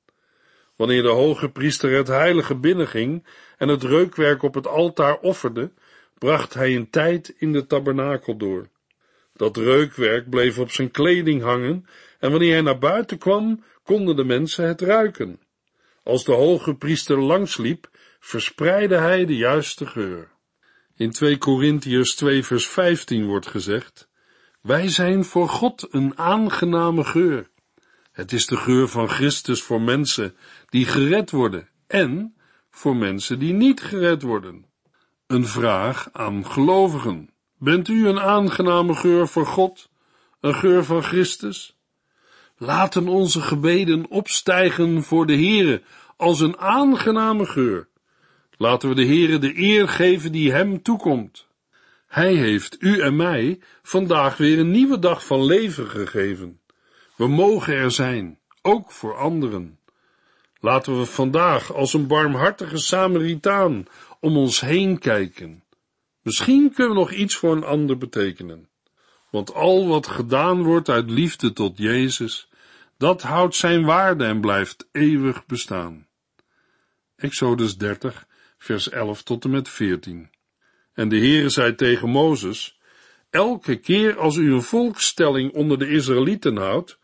Wanneer 0.77 1.03
de 1.03 1.09
hoge 1.09 1.49
priester 1.51 1.97
het 1.97 2.09
heilige 2.09 2.55
binnenging 2.55 3.27
en 3.59 3.69
het 3.69 3.83
reukwerk 3.83 4.43
op 4.43 4.55
het 4.55 4.67
altaar 4.67 5.19
offerde, 5.19 5.71
bracht 6.19 6.55
hij 6.55 6.77
een 6.77 6.91
tijd 6.91 7.35
in 7.39 7.53
de 7.53 7.67
tabernakel 7.67 8.37
door. 8.37 8.69
Dat 9.33 9.57
reukwerk 9.57 10.31
bleef 10.31 10.59
op 10.59 10.71
zijn 10.71 10.91
kleding 10.91 11.43
hangen 11.43 11.87
en 12.19 12.31
wanneer 12.31 12.53
hij 12.53 12.63
naar 12.63 12.79
buiten 12.79 13.19
kwam, 13.19 13.65
konden 13.83 14.17
de 14.17 14.25
mensen 14.25 14.67
het 14.67 14.81
ruiken. 14.81 15.41
Als 16.03 16.25
de 16.25 16.33
hoge 16.33 16.75
priester 16.75 17.19
langsliep, 17.19 17.91
verspreidde 18.21 18.97
hij 18.97 19.27
de 19.27 19.37
juiste 19.37 19.87
geur. 19.87 20.29
In 20.97 21.11
2 21.11 21.39
Korintiërs 21.39 22.15
2 22.15 22.45
vers 22.45 22.69
15 22.69 23.27
wordt 23.27 23.47
gezegd, 23.47 24.11
wij 24.63 24.89
zijn 24.89 25.25
voor 25.25 25.49
God 25.49 25.87
een 25.91 26.19
aangename 26.19 27.05
geur. 27.05 27.51
Het 28.13 28.33
is 28.33 28.47
de 28.47 28.57
geur 28.57 28.89
van 28.89 29.09
Christus 29.09 29.63
voor 29.63 29.81
mensen 29.81 30.37
die 30.69 30.87
gered 30.87 31.31
worden 31.31 31.69
en 31.87 32.35
voor 32.71 32.97
mensen 32.97 33.39
die 33.39 33.53
niet 33.53 33.81
gered 33.81 34.23
worden. 34.23 34.67
Een 35.27 35.47
vraag 35.47 36.09
aan 36.13 36.47
gelovigen. 36.47 37.31
Bent 37.59 37.89
u 37.89 38.09
een 38.09 38.21
aangename 38.21 38.95
geur 38.95 39.29
voor 39.29 39.47
God? 39.47 39.91
Een 40.41 40.55
geur 40.55 40.85
van 40.85 41.03
Christus? 41.03 41.77
Laten 42.57 43.09
onze 43.09 43.41
gebeden 43.41 44.11
opstijgen 44.11 45.03
voor 45.03 45.27
de 45.27 45.35
Heere 45.35 45.83
als 46.17 46.41
een 46.41 46.59
aangename 46.59 47.47
geur. 47.47 47.89
Laten 48.57 48.89
we 48.89 48.95
de 48.95 49.07
Heere 49.07 49.39
de 49.39 49.59
eer 49.59 49.89
geven 49.89 50.33
die 50.33 50.53
hem 50.53 50.83
toekomt. 50.83 51.47
Hij 52.13 52.35
heeft 52.35 52.77
u 52.83 53.01
en 53.01 53.17
mij 53.17 53.61
vandaag 53.83 54.37
weer 54.37 54.59
een 54.59 54.71
nieuwe 54.71 54.99
dag 54.99 55.27
van 55.27 55.45
leven 55.45 55.87
gegeven. 55.87 56.61
We 57.17 57.27
mogen 57.27 57.75
er 57.75 57.91
zijn, 57.91 58.39
ook 58.63 58.91
voor 58.91 59.17
anderen. 59.17 59.79
Laten 60.61 60.99
we 60.99 61.05
vandaag 61.07 61.75
als 61.75 61.95
een 61.95 62.07
barmhartige 62.07 62.77
Samaritaan 62.77 63.87
om 64.21 64.37
ons 64.37 64.61
heen 64.61 64.99
kijken. 64.99 65.65
Misschien 66.23 66.73
kunnen 66.73 66.93
we 66.93 66.99
nog 66.99 67.13
iets 67.13 67.37
voor 67.37 67.57
een 67.57 67.65
ander 67.65 67.99
betekenen. 67.99 68.69
Want 69.31 69.55
al 69.55 69.89
wat 69.89 70.07
gedaan 70.07 70.63
wordt 70.63 70.89
uit 70.89 71.11
liefde 71.11 71.53
tot 71.53 71.79
Jezus, 71.79 72.49
dat 72.99 73.23
houdt 73.23 73.55
zijn 73.55 73.85
waarde 73.85 74.25
en 74.25 74.41
blijft 74.41 74.89
eeuwig 74.93 75.47
bestaan. 75.47 76.07
Exodus 77.17 77.77
30, 77.77 78.27
vers 78.59 78.89
11 78.89 79.23
tot 79.23 79.45
en 79.45 79.51
met 79.51 79.69
14. 79.69 80.32
En 80.95 81.09
de 81.09 81.19
Heere 81.19 81.49
zei 81.49 81.75
tegen 81.75 82.09
Mozes, 82.09 82.79
elke 83.31 83.77
keer 83.77 84.19
als 84.19 84.37
u 84.37 84.53
een 84.53 84.63
volkstelling 84.63 85.53
onder 85.53 85.79
de 85.79 85.89
Israëlieten 85.89 86.57
houdt, 86.57 86.99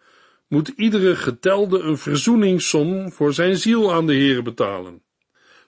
moet 0.49 0.68
iedere 0.68 1.16
getelde 1.16 1.78
een 1.78 1.99
verzoeningssom 1.99 3.12
voor 3.12 3.35
zijn 3.35 3.57
ziel 3.57 3.92
aan 3.92 4.07
de 4.07 4.14
Heere 4.14 4.42
betalen, 4.42 5.02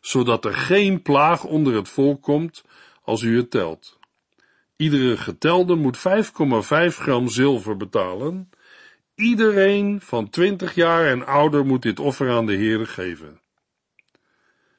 zodat 0.00 0.44
er 0.44 0.54
geen 0.54 1.02
plaag 1.02 1.44
onder 1.44 1.74
het 1.74 1.88
volk 1.88 2.22
komt 2.22 2.64
als 3.02 3.22
u 3.22 3.36
het 3.36 3.50
telt. 3.50 3.98
Iedere 4.76 5.16
getelde 5.16 5.74
moet 5.74 5.98
5,5 5.98 6.02
gram 6.96 7.28
zilver 7.28 7.76
betalen. 7.76 8.50
Iedereen 9.14 10.00
van 10.00 10.30
20 10.30 10.74
jaar 10.74 11.06
en 11.06 11.26
ouder 11.26 11.66
moet 11.66 11.82
dit 11.82 11.98
offer 11.98 12.30
aan 12.30 12.46
de 12.46 12.56
Heere 12.56 12.86
geven. 12.86 13.40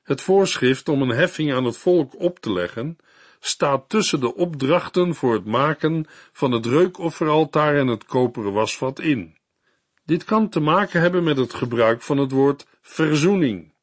Het 0.03 0.21
voorschrift 0.21 0.89
om 0.89 1.01
een 1.01 1.09
heffing 1.09 1.53
aan 1.53 1.65
het 1.65 1.77
volk 1.77 2.19
op 2.19 2.39
te 2.39 2.53
leggen 2.53 2.97
staat 3.43 3.89
tussen 3.89 4.19
de 4.19 4.35
opdrachten 4.35 5.15
voor 5.15 5.33
het 5.33 5.45
maken 5.45 6.07
van 6.31 6.51
het 6.51 6.65
reukofferaltaar 6.65 7.77
en 7.77 7.87
het 7.87 8.05
koperen 8.05 8.53
wasvat 8.53 8.99
in. 8.99 9.37
Dit 10.05 10.23
kan 10.23 10.49
te 10.49 10.59
maken 10.59 11.01
hebben 11.01 11.23
met 11.23 11.37
het 11.37 11.53
gebruik 11.53 12.01
van 12.01 12.17
het 12.17 12.31
woord 12.31 12.67
verzoening. 12.81 13.73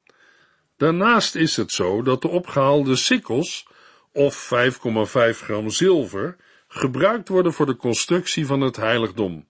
Daarnaast 0.76 1.34
is 1.34 1.56
het 1.56 1.72
zo 1.72 2.02
dat 2.02 2.22
de 2.22 2.28
opgehaalde 2.28 2.96
sikkels, 2.96 3.66
of 4.12 4.50
5,5 4.54 5.38
gram 5.38 5.70
zilver, 5.70 6.36
gebruikt 6.68 7.28
worden 7.28 7.52
voor 7.52 7.66
de 7.66 7.76
constructie 7.76 8.46
van 8.46 8.60
het 8.60 8.76
heiligdom. 8.76 9.48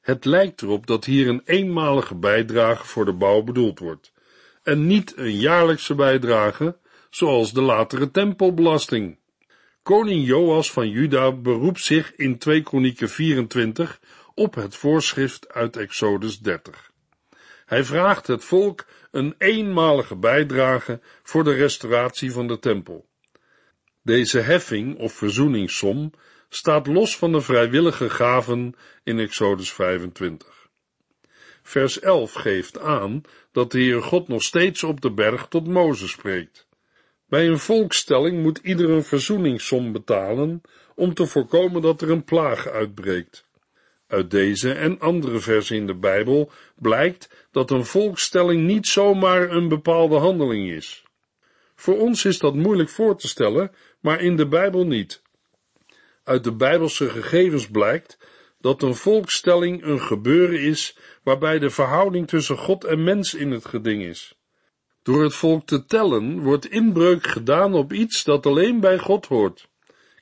Het 0.00 0.24
lijkt 0.24 0.62
erop 0.62 0.86
dat 0.86 1.04
hier 1.04 1.28
een 1.28 1.42
eenmalige 1.44 2.14
bijdrage 2.14 2.86
voor 2.86 3.04
de 3.04 3.12
bouw 3.12 3.42
bedoeld 3.42 3.78
wordt, 3.78 4.12
en 4.62 4.86
niet 4.86 5.16
een 5.16 5.36
jaarlijkse 5.36 5.94
bijdrage, 5.94 6.78
zoals 7.10 7.52
de 7.52 7.60
latere 7.60 8.10
tempelbelasting. 8.10 9.18
Koning 9.82 10.26
Joas 10.26 10.72
van 10.72 10.88
Juda 10.88 11.32
beroept 11.32 11.80
zich 11.80 12.14
in 12.16 12.38
2 12.38 12.62
Kronieken 12.62 13.08
24 13.08 14.00
op 14.34 14.54
het 14.54 14.76
voorschrift 14.76 15.52
uit 15.52 15.76
Exodus 15.76 16.38
30. 16.38 16.90
Hij 17.66 17.84
vraagt 17.84 18.26
het 18.26 18.44
volk 18.44 18.86
een 19.10 19.34
eenmalige 19.38 20.16
bijdrage 20.16 21.00
voor 21.22 21.44
de 21.44 21.54
restauratie 21.54 22.32
van 22.32 22.46
de 22.46 22.58
tempel. 22.58 23.08
Deze 24.02 24.40
heffing 24.40 24.98
of 24.98 25.12
verzoeningssom 25.12 26.12
staat 26.48 26.86
los 26.86 27.16
van 27.16 27.32
de 27.32 27.40
vrijwillige 27.40 28.10
gaven 28.10 28.74
in 29.04 29.18
Exodus 29.18 29.72
25. 29.72 30.68
Vers 31.62 32.00
11 32.00 32.32
geeft 32.32 32.78
aan 32.78 33.22
dat 33.52 33.70
de 33.70 33.78
Heer 33.78 34.02
God 34.02 34.28
nog 34.28 34.42
steeds 34.42 34.82
op 34.82 35.00
de 35.00 35.12
berg 35.12 35.46
tot 35.46 35.66
Mozes 35.66 36.10
spreekt. 36.10 36.66
Bij 37.32 37.48
een 37.48 37.58
volkstelling 37.58 38.42
moet 38.42 38.58
ieder 38.58 38.90
een 38.90 39.04
verzoeningssom 39.04 39.92
betalen 39.92 40.60
om 40.94 41.14
te 41.14 41.26
voorkomen 41.26 41.82
dat 41.82 42.00
er 42.02 42.10
een 42.10 42.24
plaag 42.24 42.68
uitbreekt. 42.68 43.46
Uit 44.06 44.30
deze 44.30 44.72
en 44.72 44.98
andere 44.98 45.38
versen 45.38 45.76
in 45.76 45.86
de 45.86 45.94
Bijbel 45.94 46.50
blijkt 46.76 47.48
dat 47.50 47.70
een 47.70 47.84
volkstelling 47.84 48.66
niet 48.66 48.86
zomaar 48.86 49.50
een 49.50 49.68
bepaalde 49.68 50.16
handeling 50.16 50.70
is. 50.70 51.04
Voor 51.74 51.98
ons 51.98 52.24
is 52.24 52.38
dat 52.38 52.54
moeilijk 52.54 52.88
voor 52.88 53.16
te 53.16 53.28
stellen, 53.28 53.70
maar 54.00 54.20
in 54.20 54.36
de 54.36 54.48
Bijbel 54.48 54.86
niet. 54.86 55.22
Uit 56.24 56.44
de 56.44 56.54
Bijbelse 56.54 57.08
gegevens 57.08 57.68
blijkt 57.68 58.18
dat 58.60 58.82
een 58.82 58.94
volkstelling 58.94 59.84
een 59.84 60.00
gebeuren 60.00 60.60
is 60.60 60.98
waarbij 61.22 61.58
de 61.58 61.70
verhouding 61.70 62.28
tussen 62.28 62.56
God 62.56 62.84
en 62.84 63.04
mens 63.04 63.34
in 63.34 63.50
het 63.50 63.64
geding 63.64 64.02
is. 64.02 64.36
Door 65.02 65.22
het 65.22 65.34
volk 65.34 65.66
te 65.66 65.84
tellen 65.84 66.40
wordt 66.40 66.66
inbreuk 66.66 67.26
gedaan 67.26 67.74
op 67.74 67.92
iets 67.92 68.24
dat 68.24 68.46
alleen 68.46 68.80
bij 68.80 68.98
God 68.98 69.26
hoort. 69.26 69.68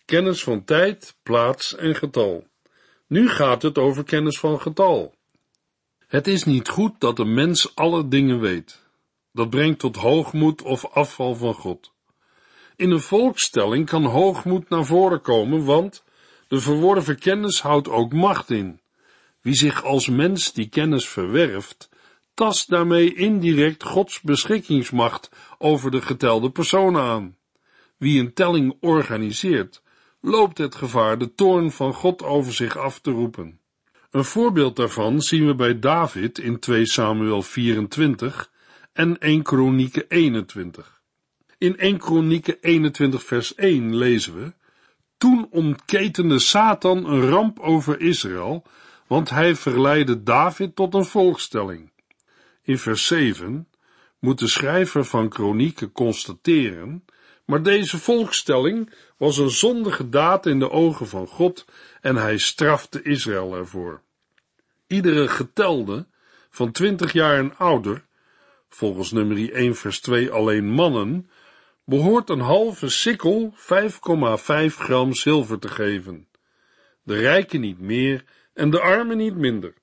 Kennis 0.05 0.43
van 0.43 0.65
tijd, 0.65 1.17
plaats 1.23 1.77
en 1.77 1.95
getal. 1.95 2.47
Nu 3.07 3.29
gaat 3.29 3.63
het 3.63 3.79
over 3.79 4.05
kennis 4.05 4.39
van 4.39 4.61
getal. 4.61 5.15
Het 6.07 6.27
is 6.27 6.45
niet 6.45 6.69
goed 6.69 7.01
dat 7.01 7.19
een 7.19 7.35
mens 7.35 7.75
alle 7.77 8.09
dingen 8.09 8.41
weet. 8.41 8.89
Dat 9.33 9.51
brengt 9.51 9.79
tot 9.79 9.97
hoogmoed 9.97 10.63
of 10.63 10.87
afval 10.87 11.35
van 11.35 11.55
God. 11.55 11.93
In 12.77 12.91
een 12.91 13.01
volkstelling 13.01 13.87
kan 13.87 14.05
hoogmoed 14.05 14.69
naar 14.69 14.85
voren 14.85 15.21
komen, 15.21 15.65
want 15.65 16.05
de 16.49 16.61
verworven 16.61 17.19
kennis 17.19 17.61
houdt 17.61 17.89
ook 17.89 18.13
macht 18.13 18.51
in. 18.51 18.81
Wie 19.41 19.55
zich 19.55 19.85
als 19.85 20.09
mens 20.09 20.53
die 20.53 20.69
kennis 20.69 21.09
verwerft, 21.09 21.90
tast 22.35 22.69
daarmee 22.69 23.15
indirect 23.15 23.85
Gods 23.85 24.21
beschikkingsmacht 24.21 25.31
over 25.59 25.91
de 25.91 26.03
getelde 26.03 26.51
personen 26.51 27.03
aan. 27.03 27.37
Wie 27.97 28.21
een 28.21 28.33
telling 28.33 28.77
organiseert, 28.81 29.83
loopt 30.21 30.59
het 30.59 30.75
gevaar 30.75 31.19
de 31.19 31.35
toorn 31.35 31.71
van 31.71 31.95
God 31.95 32.23
over 32.23 32.53
zich 32.53 32.77
af 32.77 33.01
te 33.01 33.11
roepen. 33.11 33.61
Een 34.11 34.25
voorbeeld 34.25 34.77
daarvan 34.77 35.21
zien 35.21 35.47
we 35.47 35.55
bij 35.55 35.79
David 35.79 36.39
in 36.39 36.59
2 36.59 36.87
Samuel 36.87 37.43
24 37.43 38.51
en 38.93 39.19
1 39.19 39.43
Kronieken 39.43 40.05
21. 40.09 41.01
In 41.59 41.77
1 41.77 41.99
Kronieken 41.99 42.57
21 42.61 43.25
vers 43.25 43.55
1 43.55 43.97
lezen 43.97 44.35
we, 44.35 44.53
Toen 45.17 45.49
ontketende 45.51 46.39
Satan 46.39 47.05
een 47.05 47.29
ramp 47.29 47.59
over 47.59 48.01
Israël, 48.01 48.67
want 49.07 49.31
hij 49.31 49.55
verleidde 49.55 50.23
David 50.23 50.77
tot 50.77 50.95
een 50.95 51.05
volkstelling. 51.05 51.91
In 52.63 52.79
vers 52.79 53.07
7 53.07 53.69
moet 54.19 54.39
de 54.39 54.49
schrijver 54.49 55.05
van 55.05 55.29
Kronieken 55.29 55.93
constateren, 55.93 57.05
maar 57.45 57.63
deze 57.63 57.99
volkstelling 57.99 58.95
was 59.17 59.39
een 59.39 59.51
zondige 59.51 60.09
daad 60.09 60.47
in 60.47 60.59
de 60.59 60.71
ogen 60.71 61.09
van 61.09 61.27
God 61.27 61.65
en 62.01 62.17
hij 62.17 62.39
strafte 62.39 63.03
Israël 63.03 63.55
ervoor. 63.55 64.03
Iedere 64.87 65.29
getelde 65.29 66.07
van 66.51 66.73
twintig 66.73 67.13
jaar 67.13 67.39
en 67.39 67.57
ouder, 67.57 68.05
volgens 68.69 69.13
nummer 69.13 69.53
1 69.53 69.77
vers 69.77 70.01
2 70.01 70.31
alleen 70.31 70.71
mannen, 70.71 71.31
behoort 71.85 72.31
een 72.31 72.41
halve 72.41 72.89
sikkel 72.89 73.55
5,5 73.57 74.77
gram 74.77 75.15
zilver 75.15 75.59
te 75.59 75.69
geven. 75.69 76.29
De 77.03 77.19
rijken 77.19 77.61
niet 77.61 77.81
meer 77.81 78.25
en 78.55 78.71
de 78.71 78.81
armen 78.81 79.17
niet 79.17 79.37
minder. 79.37 79.75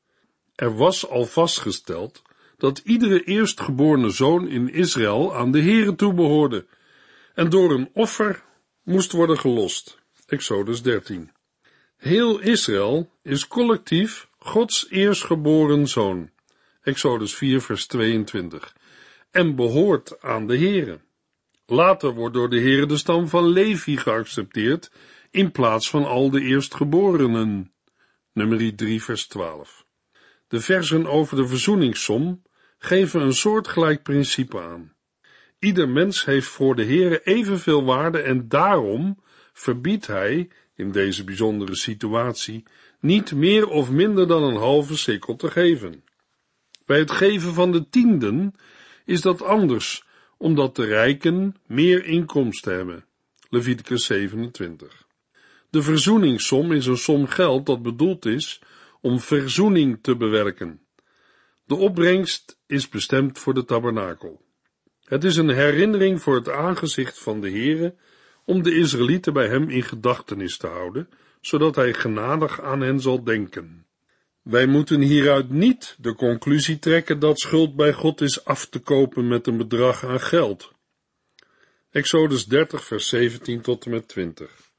Er 0.56 0.76
was 0.76 1.08
al 1.08 1.26
vastgesteld 1.26 2.22
dat 2.58 2.78
iedere 2.78 3.24
eerstgeborene 3.24 4.10
zoon 4.10 4.48
in 4.48 4.74
Israël 4.74 5.36
aan 5.36 5.52
de 5.52 5.62
Here 5.62 5.96
toebehoorde 5.96 6.66
en 7.34 7.50
door 7.50 7.72
een 7.72 7.90
offer 7.94 8.44
moest 8.84 9.12
worden 9.12 9.40
gelost. 9.40 10.00
Exodus 10.26 10.82
13. 10.82 11.32
Heel 11.98 12.40
Israël 12.40 13.12
is 13.22 13.48
collectief 13.48 14.28
Gods 14.40 14.90
eerstgeboren 14.90 15.88
zoon. 15.88 16.30
Exodus 16.82 17.36
4 17.36 17.62
vers 17.62 17.86
22. 17.86 18.76
En 19.32 19.56
behoort 19.56 20.22
aan 20.22 20.48
de 20.48 20.58
Here. 20.58 21.00
Later 21.66 22.14
wordt 22.14 22.34
door 22.34 22.50
de 22.50 22.60
Here 22.60 22.86
de 22.86 22.98
stam 22.98 23.28
van 23.28 23.48
Levi 23.48 23.98
geaccepteerd 23.98 24.92
in 25.32 25.52
plaats 25.52 25.90
van 25.90 26.06
al 26.06 26.30
de 26.30 26.42
eerstgeborenen. 26.42 27.74
Nummer 28.34 28.76
3 28.76 29.04
vers 29.04 29.28
12. 29.28 29.86
De 30.48 30.62
versen 30.62 31.08
over 31.08 31.36
de 31.36 31.48
verzoeningssom 31.48 32.42
geven 32.78 33.22
een 33.22 33.34
soortgelijk 33.34 34.04
principe 34.04 34.62
aan. 34.62 34.94
Ieder 35.60 35.90
mens 35.90 36.26
heeft 36.26 36.48
voor 36.48 36.76
de 36.76 36.86
Heere 36.86 37.24
evenveel 37.24 37.84
waarde 37.84 38.20
en 38.20 38.48
daarom 38.48 39.20
verbiedt 39.54 40.08
hij, 40.08 40.50
in 40.76 40.92
deze 40.92 41.24
bijzondere 41.24 41.76
situatie, 41.76 42.64
niet 43.00 43.32
meer 43.32 43.68
of 43.68 43.92
minder 43.92 44.28
dan 44.28 44.44
een 44.44 44.56
halve 44.56 44.98
sikkel 44.98 45.36
te 45.36 45.52
geven. 45.52 46.04
Bij 46.86 47.00
het 47.00 47.12
geven 47.12 47.54
van 47.54 47.72
de 47.72 47.90
tienden 47.90 48.56
is 49.06 49.22
dat 49.22 49.42
anders, 49.42 50.06
omdat 50.38 50.76
de 50.76 50.86
rijken 50.86 51.56
meer 51.66 52.06
inkomsten 52.06 52.74
hebben. 52.74 53.06
Leviticus 53.50 54.06
27. 54.06 55.06
De 55.70 55.82
verzoeningssom 55.82 56.72
is 56.72 56.86
een 56.86 56.98
som 56.98 57.28
geld 57.28 57.66
dat 57.66 57.82
bedoeld 57.82 58.26
is 58.26 58.62
om 59.02 59.20
verzoening 59.20 60.00
te 60.02 60.16
bewerken. 60.16 60.82
De 61.68 61.76
opbrengst 61.76 62.58
is 62.68 62.90
bestemd 62.90 63.40
voor 63.40 63.54
de 63.54 63.66
tabernakel. 63.66 64.42
Het 65.04 65.24
is 65.24 65.36
een 65.36 65.50
herinnering 65.50 66.22
voor 66.22 66.36
het 66.36 66.50
aangezicht 66.50 67.20
van 67.20 67.42
de 67.42 67.50
Heere 67.50 67.96
om 68.46 68.64
de 68.64 68.76
Israëlieten 68.76 69.34
bij 69.34 69.48
hem 69.48 69.70
in 69.70 69.84
gedachtenis 69.84 70.58
te 70.58 70.68
houden, 70.68 71.10
zodat 71.42 71.76
hij 71.76 71.94
genadig 71.94 72.62
aan 72.62 72.82
hen 72.82 73.00
zal 73.00 73.24
denken. 73.24 73.86
Wij 74.42 74.66
moeten 74.66 75.02
hieruit 75.02 75.50
niet 75.50 75.96
de 76.00 76.16
conclusie 76.16 76.80
trekken 76.80 77.20
dat 77.20 77.40
schuld 77.40 77.76
bij 77.76 77.94
God 77.94 78.22
is 78.22 78.46
af 78.46 78.66
te 78.66 78.80
kopen 78.80 79.28
met 79.28 79.48
een 79.48 79.58
bedrag 79.58 80.06
aan 80.06 80.22
geld. 80.22 80.72
Exodus 81.92 82.46
30 82.46 82.84
vers 82.84 83.08
17 83.08 83.62
tot 83.62 83.86
en 83.86 83.92
met 83.92 84.08
20. 84.08 84.72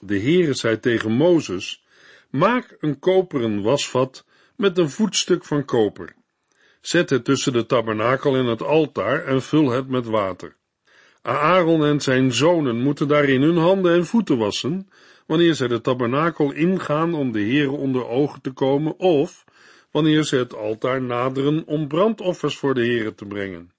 De 0.00 0.20
Heere 0.20 0.54
zei 0.54 0.80
tegen 0.80 1.12
Mozes, 1.12 1.84
maak 2.30 2.76
een 2.80 2.98
koperen 2.98 3.62
wasvat 3.62 4.24
met 4.56 4.78
een 4.78 4.90
voetstuk 4.90 5.44
van 5.44 5.64
koper 5.64 6.14
Zet 6.84 7.10
het 7.10 7.24
tussen 7.24 7.52
de 7.52 7.66
tabernakel 7.66 8.36
en 8.36 8.44
het 8.44 8.62
altaar 8.62 9.24
en 9.24 9.42
vul 9.42 9.70
het 9.70 9.88
met 9.88 10.06
water. 10.06 10.56
Aaron 11.22 11.84
en 11.84 12.00
zijn 12.00 12.32
zonen 12.32 12.76
moeten 12.76 13.08
daarin 13.08 13.42
hun 13.42 13.56
handen 13.56 13.94
en 13.94 14.06
voeten 14.06 14.38
wassen, 14.38 14.88
wanneer 15.26 15.54
zij 15.54 15.68
de 15.68 15.80
tabernakel 15.80 16.52
ingaan 16.52 17.14
om 17.14 17.32
de 17.32 17.40
Heere 17.40 17.70
onder 17.70 18.06
ogen 18.06 18.40
te 18.40 18.50
komen, 18.50 18.98
of 18.98 19.44
wanneer 19.90 20.22
ze 20.22 20.36
het 20.36 20.54
altaar 20.54 21.02
naderen 21.02 21.66
om 21.66 21.88
brandoffers 21.88 22.56
voor 22.56 22.74
de 22.74 22.84
Heere 22.84 23.14
te 23.14 23.24
brengen. 23.24 23.72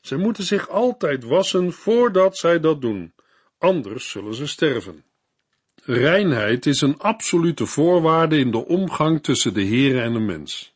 Zij 0.00 0.16
moeten 0.18 0.44
zich 0.44 0.68
altijd 0.68 1.24
wassen 1.24 1.72
voordat 1.72 2.36
zij 2.36 2.60
dat 2.60 2.80
doen, 2.80 3.12
anders 3.58 4.10
zullen 4.10 4.34
ze 4.34 4.46
sterven. 4.46 5.04
Reinheid 5.84 6.66
is 6.66 6.80
een 6.80 6.98
absolute 6.98 7.66
voorwaarde 7.66 8.38
in 8.38 8.50
de 8.50 8.66
omgang 8.66 9.22
tussen 9.22 9.54
de 9.54 9.64
Heere 9.64 10.00
en 10.00 10.12
de 10.12 10.18
mens. 10.18 10.74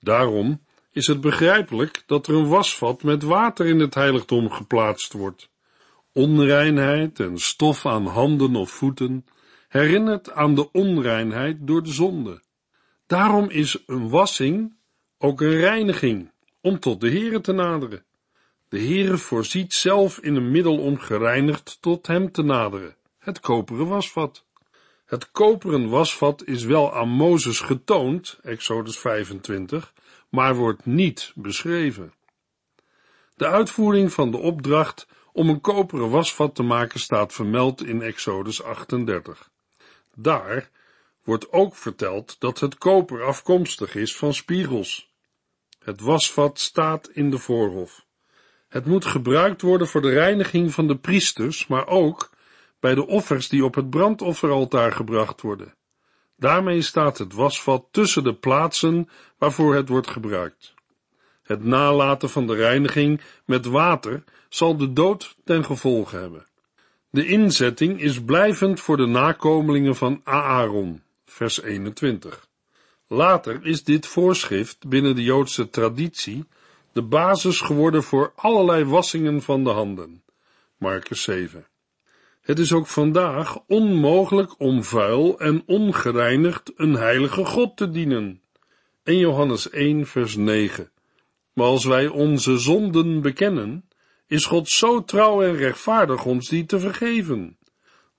Daarom 0.00 0.60
is 0.92 1.06
het 1.06 1.20
begrijpelijk 1.20 2.02
dat 2.06 2.26
er 2.26 2.34
een 2.34 2.48
wasvat 2.48 3.02
met 3.02 3.22
water 3.22 3.66
in 3.66 3.78
het 3.78 3.94
heiligdom 3.94 4.50
geplaatst 4.50 5.12
wordt. 5.12 5.50
Onreinheid 6.12 7.20
en 7.20 7.38
stof 7.38 7.86
aan 7.86 8.06
handen 8.06 8.56
of 8.56 8.70
voeten 8.70 9.26
herinnert 9.68 10.32
aan 10.32 10.54
de 10.54 10.72
onreinheid 10.72 11.56
door 11.60 11.82
de 11.82 11.92
zonde. 11.92 12.42
Daarom 13.06 13.50
is 13.50 13.82
een 13.86 14.08
wassing 14.08 14.74
ook 15.18 15.40
een 15.40 15.56
reiniging 15.56 16.30
om 16.60 16.78
tot 16.78 17.00
de 17.00 17.10
Heere 17.10 17.40
te 17.40 17.52
naderen. 17.52 18.04
De 18.68 18.78
Heere 18.78 19.18
voorziet 19.18 19.72
zelf 19.72 20.18
in 20.18 20.34
een 20.34 20.50
middel 20.50 20.78
om 20.78 20.98
gereinigd 20.98 21.78
tot 21.80 22.06
hem 22.06 22.32
te 22.32 22.42
naderen, 22.42 22.96
het 23.18 23.40
koperen 23.40 23.88
wasvat. 23.88 24.44
Het 25.04 25.30
koperen 25.30 25.88
wasvat 25.88 26.44
is 26.44 26.64
wel 26.64 26.94
aan 26.94 27.08
Mozes 27.08 27.60
getoond, 27.60 28.38
Exodus 28.42 28.98
25, 28.98 29.92
maar 30.32 30.54
wordt 30.54 30.86
niet 30.86 31.32
beschreven. 31.34 32.12
De 33.34 33.46
uitvoering 33.46 34.12
van 34.12 34.30
de 34.30 34.36
opdracht 34.36 35.06
om 35.32 35.48
een 35.48 35.60
koperen 35.60 36.10
wasvat 36.10 36.54
te 36.54 36.62
maken 36.62 37.00
staat 37.00 37.32
vermeld 37.32 37.82
in 37.82 38.02
Exodus 38.02 38.62
38. 38.62 39.50
Daar 40.14 40.70
wordt 41.24 41.52
ook 41.52 41.76
verteld 41.76 42.36
dat 42.40 42.60
het 42.60 42.78
koper 42.78 43.22
afkomstig 43.24 43.94
is 43.94 44.16
van 44.16 44.34
spiegels. 44.34 45.10
Het 45.78 46.00
wasvat 46.00 46.58
staat 46.58 47.08
in 47.08 47.30
de 47.30 47.38
voorhof. 47.38 48.04
Het 48.68 48.86
moet 48.86 49.04
gebruikt 49.04 49.62
worden 49.62 49.88
voor 49.88 50.02
de 50.02 50.10
reiniging 50.10 50.74
van 50.74 50.86
de 50.86 50.96
priesters, 50.96 51.66
maar 51.66 51.86
ook 51.86 52.30
bij 52.80 52.94
de 52.94 53.06
offers 53.06 53.48
die 53.48 53.64
op 53.64 53.74
het 53.74 53.90
brandofferaltaar 53.90 54.92
gebracht 54.92 55.40
worden. 55.40 55.74
Daarmee 56.42 56.82
staat 56.82 57.18
het 57.18 57.32
wasvat 57.32 57.84
tussen 57.90 58.24
de 58.24 58.34
plaatsen 58.34 59.08
waarvoor 59.38 59.74
het 59.74 59.88
wordt 59.88 60.10
gebruikt. 60.10 60.74
Het 61.42 61.64
nalaten 61.64 62.30
van 62.30 62.46
de 62.46 62.54
reiniging 62.54 63.20
met 63.44 63.66
water 63.66 64.24
zal 64.48 64.76
de 64.76 64.92
dood 64.92 65.36
ten 65.44 65.64
gevolge 65.64 66.16
hebben. 66.16 66.46
De 67.10 67.26
inzetting 67.26 68.00
is 68.00 68.24
blijvend 68.24 68.80
voor 68.80 68.96
de 68.96 69.06
nakomelingen 69.06 69.96
van 69.96 70.20
Aaron, 70.24 71.02
vers 71.24 71.62
21. 71.62 72.46
Later 73.06 73.66
is 73.66 73.84
dit 73.84 74.06
voorschrift 74.06 74.88
binnen 74.88 75.14
de 75.14 75.22
Joodse 75.22 75.70
traditie 75.70 76.44
de 76.92 77.02
basis 77.02 77.60
geworden 77.60 78.02
voor 78.02 78.32
allerlei 78.36 78.84
wassingen 78.84 79.42
van 79.42 79.64
de 79.64 79.70
handen. 79.70 80.22
Marcus 80.76 81.22
7. 81.22 81.66
Het 82.42 82.58
is 82.58 82.72
ook 82.72 82.86
vandaag 82.86 83.58
onmogelijk 83.66 84.60
om 84.60 84.84
vuil 84.84 85.38
en 85.38 85.62
ongereinigd 85.66 86.72
een 86.76 86.94
heilige 86.94 87.44
God 87.44 87.76
te 87.76 87.90
dienen. 87.90 88.42
In 89.04 89.18
Johannes 89.18 89.70
1 89.70 90.06
vers 90.06 90.36
9. 90.36 90.90
Maar 91.52 91.66
als 91.66 91.84
wij 91.84 92.06
onze 92.06 92.58
zonden 92.58 93.20
bekennen, 93.20 93.88
is 94.26 94.44
God 94.44 94.68
zo 94.68 95.04
trouw 95.04 95.42
en 95.42 95.56
rechtvaardig 95.56 96.24
ons 96.24 96.48
die 96.48 96.66
te 96.66 96.78
vergeven. 96.78 97.58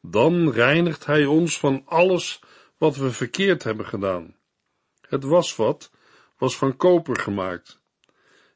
Dan 0.01 0.51
reinigt 0.51 1.05
Hij 1.05 1.25
ons 1.25 1.59
van 1.59 1.81
alles 1.85 2.39
wat 2.77 2.95
we 2.95 3.11
verkeerd 3.11 3.63
hebben 3.63 3.85
gedaan. 3.85 4.35
Het 5.01 5.23
wasvat 5.23 5.91
was 6.37 6.57
van 6.57 6.77
koper 6.77 7.19
gemaakt. 7.19 7.81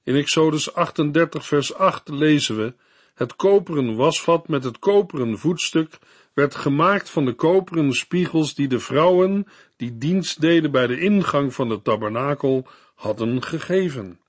In 0.03 0.15
Exodus 0.15 0.73
38 0.73 1.45
vers 1.45 1.73
8 1.73 2.09
lezen 2.09 2.57
we, 2.57 2.75
het 3.17 3.35
koperen 3.35 3.95
wasvat 3.95 4.47
met 4.47 4.63
het 4.63 4.79
koperen 4.79 5.37
voetstuk 5.37 5.97
werd 6.33 6.55
gemaakt 6.55 7.09
van 7.09 7.25
de 7.25 7.33
koperen 7.33 7.93
spiegels 7.93 8.55
die 8.55 8.67
de 8.67 8.79
vrouwen, 8.79 9.47
die 9.75 9.97
dienst 9.97 10.41
deden 10.41 10.71
bij 10.71 10.87
de 10.87 10.99
ingang 10.99 11.53
van 11.53 11.69
de 11.69 11.81
tabernakel, 11.81 12.67
hadden 12.95 13.43
gegeven. 13.43 14.19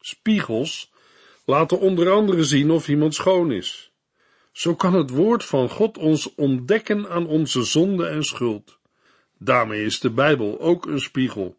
Spiegels 0.00 0.92
laten 1.44 1.80
onder 1.80 2.10
andere 2.10 2.44
zien 2.44 2.70
of 2.70 2.88
iemand 2.88 3.14
schoon 3.14 3.52
is. 3.52 3.92
Zo 4.52 4.74
kan 4.74 4.94
het 4.94 5.10
woord 5.10 5.44
van 5.44 5.68
God 5.70 5.98
ons 5.98 6.34
ontdekken 6.34 7.08
aan 7.08 7.26
onze 7.26 7.64
zonde 7.64 8.06
en 8.06 8.24
schuld. 8.24 8.78
Daarmee 9.38 9.84
is 9.84 10.00
de 10.00 10.10
Bijbel 10.10 10.60
ook 10.60 10.86
een 10.86 11.00
spiegel. 11.00 11.56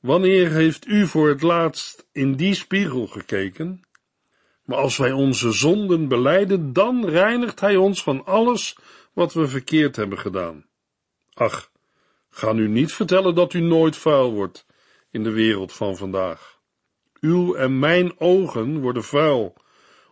Wanneer 0.00 0.50
heeft 0.50 0.86
u 0.86 1.06
voor 1.06 1.28
het 1.28 1.42
laatst 1.42 2.08
in 2.12 2.34
die 2.34 2.54
spiegel 2.54 3.06
gekeken? 3.06 3.82
Maar 4.68 4.78
als 4.78 4.96
wij 4.96 5.12
onze 5.12 5.52
zonden 5.52 6.08
beleiden, 6.08 6.72
dan 6.72 7.06
reinigt 7.06 7.60
Hij 7.60 7.76
ons 7.76 8.02
van 8.02 8.24
alles 8.24 8.76
wat 9.12 9.32
we 9.32 9.48
verkeerd 9.48 9.96
hebben 9.96 10.18
gedaan. 10.18 10.66
Ach, 11.34 11.70
ga 12.30 12.52
nu 12.52 12.68
niet 12.68 12.92
vertellen 12.92 13.34
dat 13.34 13.52
u 13.52 13.60
nooit 13.60 13.96
vuil 13.96 14.32
wordt 14.32 14.66
in 15.10 15.22
de 15.22 15.30
wereld 15.30 15.72
van 15.72 15.96
vandaag. 15.96 16.58
Uw 17.20 17.54
en 17.54 17.78
mijn 17.78 18.20
ogen 18.20 18.80
worden 18.80 19.04
vuil, 19.04 19.54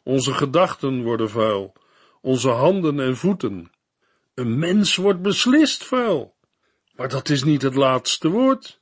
onze 0.02 0.34
gedachten 0.34 1.02
worden 1.02 1.30
vuil, 1.30 1.72
onze 2.20 2.48
handen 2.48 3.00
en 3.00 3.16
voeten. 3.16 3.70
Een 4.34 4.58
mens 4.58 4.96
wordt 4.96 5.22
beslist 5.22 5.84
vuil, 5.84 6.34
maar 6.94 7.08
dat 7.08 7.28
is 7.28 7.44
niet 7.44 7.62
het 7.62 7.74
laatste 7.74 8.28
woord. 8.28 8.78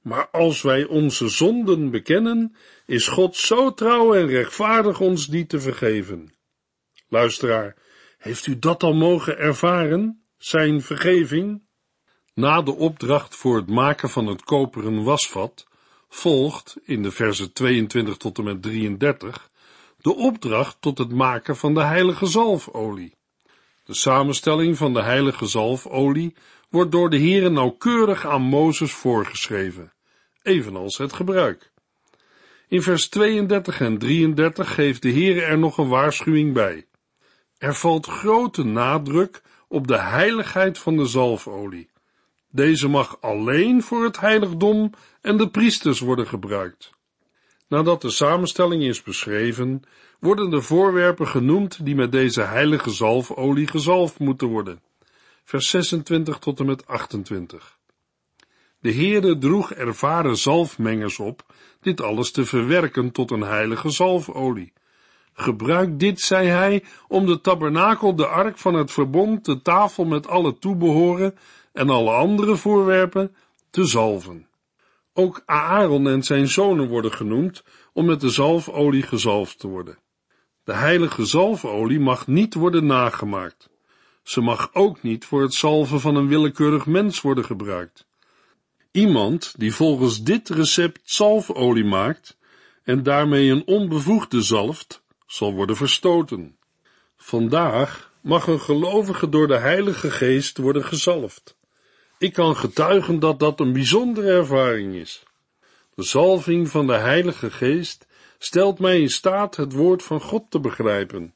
Maar 0.00 0.28
als 0.28 0.62
wij 0.62 0.84
onze 0.84 1.28
zonden 1.28 1.90
bekennen, 1.90 2.56
is 2.86 3.08
God 3.08 3.36
zo 3.36 3.74
trouw 3.74 4.14
en 4.14 4.26
rechtvaardig 4.26 5.00
ons 5.00 5.26
die 5.26 5.46
te 5.46 5.60
vergeven. 5.60 6.34
Luisteraar, 7.08 7.76
heeft 8.18 8.46
u 8.46 8.58
dat 8.58 8.82
al 8.82 8.94
mogen 8.94 9.38
ervaren, 9.38 10.24
zijn 10.38 10.82
vergeving? 10.82 11.62
Na 12.34 12.62
de 12.62 12.74
opdracht 12.74 13.36
voor 13.36 13.56
het 13.56 13.68
maken 13.68 14.08
van 14.08 14.26
het 14.26 14.42
koperen 14.42 15.02
wasvat, 15.02 15.66
volgt, 16.08 16.76
in 16.82 17.02
de 17.02 17.10
versen 17.10 17.52
22 17.52 18.16
tot 18.16 18.38
en 18.38 18.44
met 18.44 18.62
33, 18.62 19.50
de 20.00 20.14
opdracht 20.14 20.76
tot 20.80 20.98
het 20.98 21.12
maken 21.12 21.56
van 21.56 21.74
de 21.74 21.82
heilige 21.82 22.26
zalfolie. 22.26 23.16
De 23.84 23.94
samenstelling 23.94 24.76
van 24.76 24.92
de 24.92 25.02
heilige 25.02 25.46
zalfolie 25.46 26.36
wordt 26.68 26.92
door 26.92 27.10
de 27.10 27.18
Heere 27.18 27.50
nauwkeurig 27.50 28.26
aan 28.26 28.42
Mozes 28.42 28.92
voorgeschreven, 28.92 29.92
evenals 30.42 30.98
het 30.98 31.12
gebruik. 31.12 31.72
In 32.74 32.82
vers 32.82 33.08
32 33.08 33.80
en 33.80 33.98
33 33.98 34.74
geeft 34.74 35.02
de 35.02 35.10
Heere 35.10 35.42
er 35.42 35.58
nog 35.58 35.78
een 35.78 35.88
waarschuwing 35.88 36.52
bij. 36.52 36.86
Er 37.58 37.74
valt 37.74 38.06
grote 38.06 38.64
nadruk 38.64 39.42
op 39.68 39.86
de 39.86 39.98
heiligheid 39.98 40.78
van 40.78 40.96
de 40.96 41.06
zalfolie. 41.06 41.90
Deze 42.50 42.88
mag 42.88 43.20
alleen 43.20 43.82
voor 43.82 44.04
het 44.04 44.20
heiligdom 44.20 44.90
en 45.20 45.36
de 45.36 45.48
priesters 45.48 46.00
worden 46.00 46.26
gebruikt. 46.26 46.90
Nadat 47.68 48.00
de 48.00 48.10
samenstelling 48.10 48.82
is 48.82 49.02
beschreven, 49.02 49.82
worden 50.20 50.50
de 50.50 50.62
voorwerpen 50.62 51.28
genoemd 51.28 51.84
die 51.84 51.94
met 51.94 52.12
deze 52.12 52.42
heilige 52.42 52.90
zalfolie 52.90 53.66
gezalfd 53.66 54.18
moeten 54.18 54.48
worden. 54.48 54.82
Vers 55.44 55.70
26 55.70 56.38
tot 56.38 56.60
en 56.60 56.66
met 56.66 56.86
28. 56.86 57.78
De 58.84 58.90
Heerde 58.90 59.38
droeg 59.38 59.72
ervaren 59.72 60.36
zalfmengers 60.36 61.18
op 61.18 61.44
dit 61.84 62.00
alles 62.00 62.30
te 62.30 62.44
verwerken 62.44 63.10
tot 63.12 63.30
een 63.30 63.42
heilige 63.42 63.90
zalfolie. 63.90 64.72
Gebruik 65.32 65.98
dit, 65.98 66.20
zei 66.20 66.48
hij, 66.48 66.84
om 67.08 67.26
de 67.26 67.40
tabernakel, 67.40 68.14
de 68.14 68.26
ark 68.26 68.58
van 68.58 68.74
het 68.74 68.90
verbond, 68.90 69.44
de 69.44 69.62
tafel 69.62 70.04
met 70.04 70.28
alle 70.28 70.58
toebehoren 70.58 71.38
en 71.72 71.90
alle 71.90 72.10
andere 72.10 72.56
voorwerpen 72.56 73.34
te 73.70 73.84
zalven. 73.84 74.48
Ook 75.12 75.42
Aaron 75.46 76.08
en 76.08 76.22
zijn 76.22 76.48
zonen 76.48 76.88
worden 76.88 77.12
genoemd 77.12 77.64
om 77.92 78.04
met 78.04 78.20
de 78.20 78.30
zalfolie 78.30 79.02
gezalfd 79.02 79.58
te 79.58 79.68
worden. 79.68 79.98
De 80.64 80.72
heilige 80.72 81.24
zalfolie 81.24 82.00
mag 82.00 82.26
niet 82.26 82.54
worden 82.54 82.86
nagemaakt. 82.86 83.70
Ze 84.22 84.40
mag 84.40 84.70
ook 84.72 85.02
niet 85.02 85.24
voor 85.24 85.42
het 85.42 85.54
zalven 85.54 86.00
van 86.00 86.16
een 86.16 86.28
willekeurig 86.28 86.86
mens 86.86 87.20
worden 87.20 87.44
gebruikt. 87.44 88.06
Iemand 88.94 89.54
die 89.56 89.74
volgens 89.74 90.22
dit 90.22 90.48
recept 90.48 91.00
zalfolie 91.04 91.84
maakt 91.84 92.36
en 92.82 93.02
daarmee 93.02 93.50
een 93.50 93.66
onbevoegde 93.66 94.42
zalft, 94.42 95.02
zal 95.26 95.52
worden 95.54 95.76
verstoten. 95.76 96.56
Vandaag 97.16 98.12
mag 98.20 98.46
een 98.46 98.60
gelovige 98.60 99.28
door 99.28 99.46
de 99.46 99.56
Heilige 99.56 100.10
Geest 100.10 100.58
worden 100.58 100.84
gezalfd. 100.84 101.56
Ik 102.18 102.32
kan 102.32 102.56
getuigen 102.56 103.18
dat 103.18 103.38
dat 103.38 103.60
een 103.60 103.72
bijzondere 103.72 104.30
ervaring 104.30 104.94
is. 104.94 105.22
De 105.94 106.02
zalving 106.02 106.68
van 106.68 106.86
de 106.86 106.96
Heilige 106.96 107.50
Geest 107.50 108.06
stelt 108.38 108.78
mij 108.78 109.00
in 109.00 109.10
staat 109.10 109.56
het 109.56 109.72
woord 109.72 110.02
van 110.02 110.20
God 110.20 110.50
te 110.50 110.60
begrijpen. 110.60 111.34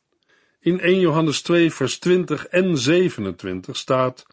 In 0.60 0.80
1 0.80 1.00
Johannes 1.00 1.42
2 1.42 1.72
vers 1.72 1.98
20 1.98 2.46
en 2.46 2.78
27 2.78 3.76
staat, 3.76 4.26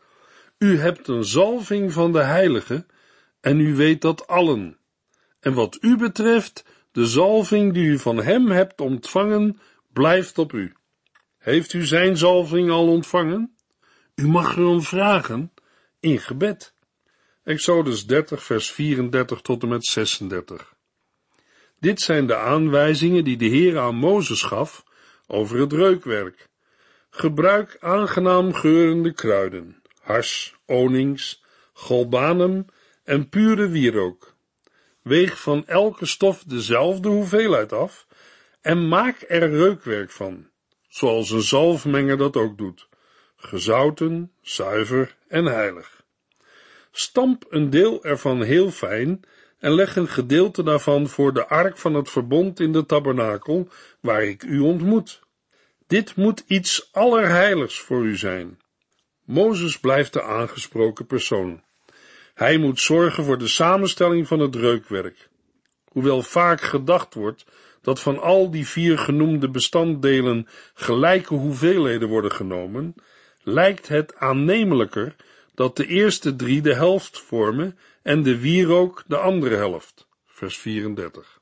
U 0.57 0.79
hebt 0.79 1.07
een 1.07 1.25
zalving 1.25 1.93
van 1.93 2.11
de 2.11 2.23
heilige 2.23 2.85
en 3.45 3.59
u 3.59 3.75
weet 3.75 4.01
dat 4.01 4.27
allen. 4.27 4.77
En 5.39 5.53
wat 5.53 5.77
u 5.81 5.97
betreft, 5.97 6.65
de 6.91 7.05
zalving 7.05 7.73
die 7.73 7.85
u 7.85 7.99
van 7.99 8.17
hem 8.17 8.51
hebt 8.51 8.81
ontvangen, 8.81 9.59
blijft 9.93 10.37
op 10.37 10.53
u. 10.53 10.73
Heeft 11.37 11.73
u 11.73 11.85
zijn 11.85 12.17
zalving 12.17 12.69
al 12.69 12.87
ontvangen? 12.87 13.55
U 14.15 14.27
mag 14.27 14.57
erom 14.57 14.81
vragen 14.81 15.53
in 15.99 16.19
gebed. 16.19 16.73
Exodus 17.43 18.05
30, 18.05 18.43
vers 18.43 18.71
34 18.71 19.41
tot 19.41 19.63
en 19.63 19.69
met 19.69 19.85
36. 19.85 20.75
Dit 21.79 22.01
zijn 22.01 22.27
de 22.27 22.35
aanwijzingen 22.35 23.23
die 23.23 23.37
de 23.37 23.45
Heer 23.45 23.79
aan 23.79 23.95
Mozes 23.95 24.41
gaf 24.41 24.85
over 25.27 25.59
het 25.59 25.73
reukwerk. 25.73 26.49
Gebruik 27.09 27.77
aangenaam 27.79 28.53
geurende 28.53 29.13
kruiden, 29.13 29.81
hars, 30.01 30.55
onings, 30.65 31.43
golbanum 31.73 32.65
en 33.05 33.29
pure 33.29 33.67
wierook. 33.67 34.35
Weeg 35.01 35.41
van 35.41 35.67
elke 35.67 36.05
stof 36.05 36.43
dezelfde 36.43 37.09
hoeveelheid 37.09 37.73
af 37.73 38.07
en 38.61 38.87
maak 38.87 39.25
er 39.27 39.49
reukwerk 39.49 40.11
van, 40.11 40.47
zoals 40.87 41.29
een 41.29 41.41
zalfmenger 41.41 42.17
dat 42.17 42.35
ook 42.35 42.57
doet, 42.57 42.87
gezouten, 43.35 44.31
zuiver 44.41 45.15
en 45.27 45.45
heilig. 45.45 46.03
Stamp 46.91 47.45
een 47.49 47.69
deel 47.69 48.03
ervan 48.03 48.41
heel 48.41 48.71
fijn 48.71 49.23
en 49.59 49.71
leg 49.71 49.95
een 49.95 50.07
gedeelte 50.07 50.63
daarvan 50.63 51.07
voor 51.07 51.33
de 51.33 51.47
ark 51.47 51.77
van 51.77 51.93
het 51.93 52.09
verbond 52.09 52.59
in 52.59 52.71
de 52.71 52.85
tabernakel, 52.85 53.69
waar 53.99 54.23
ik 54.23 54.43
u 54.43 54.59
ontmoet. 54.59 55.21
Dit 55.87 56.15
moet 56.15 56.43
iets 56.47 56.89
allerheiligs 56.91 57.79
voor 57.79 58.03
u 58.05 58.17
zijn. 58.17 58.59
Mozes 59.25 59.79
blijft 59.79 60.13
de 60.13 60.23
aangesproken 60.23 61.05
persoon. 61.05 61.63
Hij 62.35 62.57
moet 62.57 62.79
zorgen 62.79 63.23
voor 63.23 63.37
de 63.37 63.47
samenstelling 63.47 64.27
van 64.27 64.39
het 64.39 64.55
reukwerk. 64.55 65.29
Hoewel 65.85 66.21
vaak 66.21 66.61
gedacht 66.61 67.13
wordt 67.13 67.45
dat 67.81 67.99
van 67.99 68.21
al 68.21 68.51
die 68.51 68.67
vier 68.67 68.97
genoemde 68.97 69.49
bestanddelen 69.49 70.47
gelijke 70.73 71.33
hoeveelheden 71.33 72.07
worden 72.07 72.31
genomen, 72.31 72.95
lijkt 73.43 73.87
het 73.87 74.15
aannemelijker 74.15 75.15
dat 75.53 75.75
de 75.75 75.87
eerste 75.87 76.35
drie 76.35 76.61
de 76.61 76.73
helft 76.73 77.19
vormen 77.19 77.77
en 78.01 78.23
de 78.23 78.39
wierook 78.39 79.03
de 79.07 79.17
andere 79.17 79.55
helft. 79.55 80.07
Vers 80.25 80.57
34. 80.57 81.39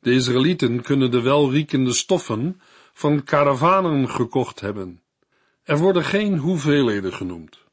De 0.00 0.12
Israëlieten 0.12 0.82
kunnen 0.82 1.10
de 1.10 1.20
welriekende 1.20 1.92
stoffen 1.92 2.60
van 2.92 3.24
karavanen 3.24 4.10
gekocht 4.10 4.60
hebben. 4.60 5.02
Er 5.62 5.78
worden 5.78 6.04
geen 6.04 6.38
hoeveelheden 6.38 7.12
genoemd. 7.12 7.65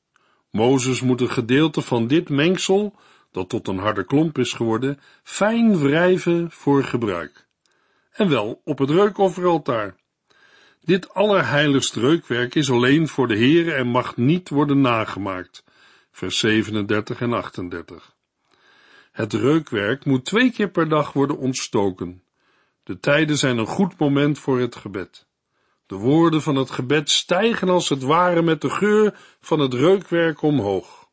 Mozes 0.53 1.01
moet 1.01 1.21
een 1.21 1.29
gedeelte 1.29 1.81
van 1.81 2.07
dit 2.07 2.29
mengsel, 2.29 2.95
dat 3.31 3.49
tot 3.49 3.67
een 3.67 3.77
harde 3.77 4.03
klomp 4.03 4.37
is 4.37 4.53
geworden, 4.53 4.99
fijn 5.23 5.77
wrijven 5.77 6.51
voor 6.51 6.83
gebruik. 6.83 7.47
En 8.11 8.29
wel 8.29 8.61
op 8.63 8.77
het 8.77 8.89
reukofferaltaar. 8.89 9.95
Dit 10.81 11.13
allerheiligst 11.13 11.95
reukwerk 11.95 12.55
is 12.55 12.71
alleen 12.71 13.07
voor 13.07 13.27
de 13.27 13.35
Heere 13.35 13.73
en 13.73 13.87
mag 13.87 14.17
niet 14.17 14.49
worden 14.49 14.81
nagemaakt. 14.81 15.63
Vers 16.11 16.39
37 16.39 17.21
en 17.21 17.33
38. 17.33 18.15
Het 19.11 19.33
reukwerk 19.33 20.05
moet 20.05 20.25
twee 20.25 20.51
keer 20.51 20.69
per 20.69 20.89
dag 20.89 21.13
worden 21.13 21.37
ontstoken. 21.37 22.23
De 22.83 22.99
tijden 22.99 23.37
zijn 23.37 23.57
een 23.57 23.67
goed 23.67 23.97
moment 23.97 24.39
voor 24.39 24.59
het 24.59 24.75
gebed. 24.75 25.27
De 25.93 25.99
woorden 25.99 26.41
van 26.41 26.55
het 26.55 26.71
gebed 26.71 27.09
stijgen 27.09 27.69
als 27.69 27.89
het 27.89 28.01
ware 28.01 28.41
met 28.41 28.61
de 28.61 28.69
geur 28.69 29.19
van 29.41 29.59
het 29.59 29.73
reukwerk 29.73 30.41
omhoog. 30.41 31.09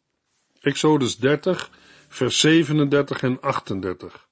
Exodus 0.60 1.16
30, 1.16 1.70
vers 2.08 2.40
37 2.40 3.22
en 3.22 3.40
38. 3.40 4.28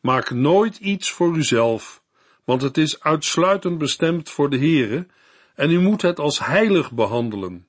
Maak 0.00 0.30
nooit 0.30 0.76
iets 0.76 1.10
voor 1.10 1.36
uzelf, 1.36 2.02
want 2.44 2.62
het 2.62 2.76
is 2.76 3.00
uitsluitend 3.00 3.78
bestemd 3.78 4.30
voor 4.30 4.50
de 4.50 4.58
Heere, 4.58 5.06
en 5.54 5.70
u 5.70 5.80
moet 5.80 6.02
het 6.02 6.18
als 6.18 6.38
heilig 6.38 6.92
behandelen. 6.92 7.68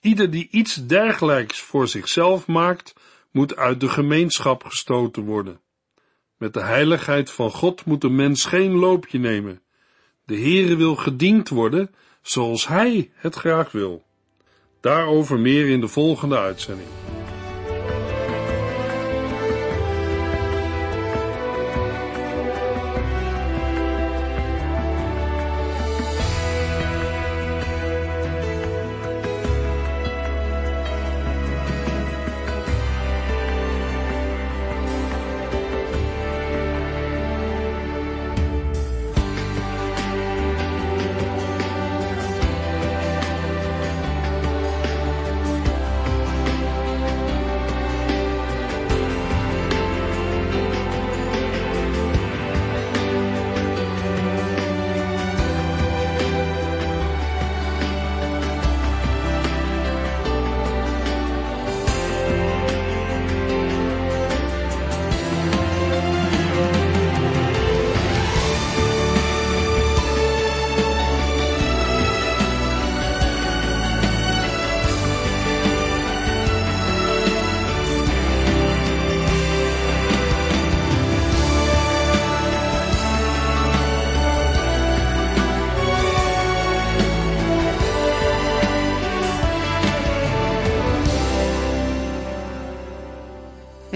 Ieder 0.00 0.30
die 0.30 0.48
iets 0.50 0.86
dergelijks 0.86 1.60
voor 1.60 1.88
zichzelf 1.88 2.46
maakt, 2.46 2.94
moet 3.30 3.56
uit 3.56 3.80
de 3.80 3.88
gemeenschap 3.88 4.64
gestoten 4.64 5.22
worden. 5.22 5.60
Met 6.36 6.54
de 6.54 6.62
heiligheid 6.62 7.30
van 7.30 7.50
God 7.50 7.84
moet 7.84 8.00
de 8.00 8.10
mens 8.10 8.44
geen 8.44 8.72
loopje 8.72 9.18
nemen. 9.18 9.62
De 10.30 10.36
Heere 10.36 10.76
wil 10.76 10.96
gediend 10.96 11.48
worden 11.48 11.90
zoals 12.22 12.68
Hij 12.68 13.10
het 13.14 13.34
graag 13.34 13.72
wil. 13.72 14.02
Daarover 14.80 15.38
meer 15.38 15.68
in 15.68 15.80
de 15.80 15.88
volgende 15.88 16.38
uitzending. 16.38 16.88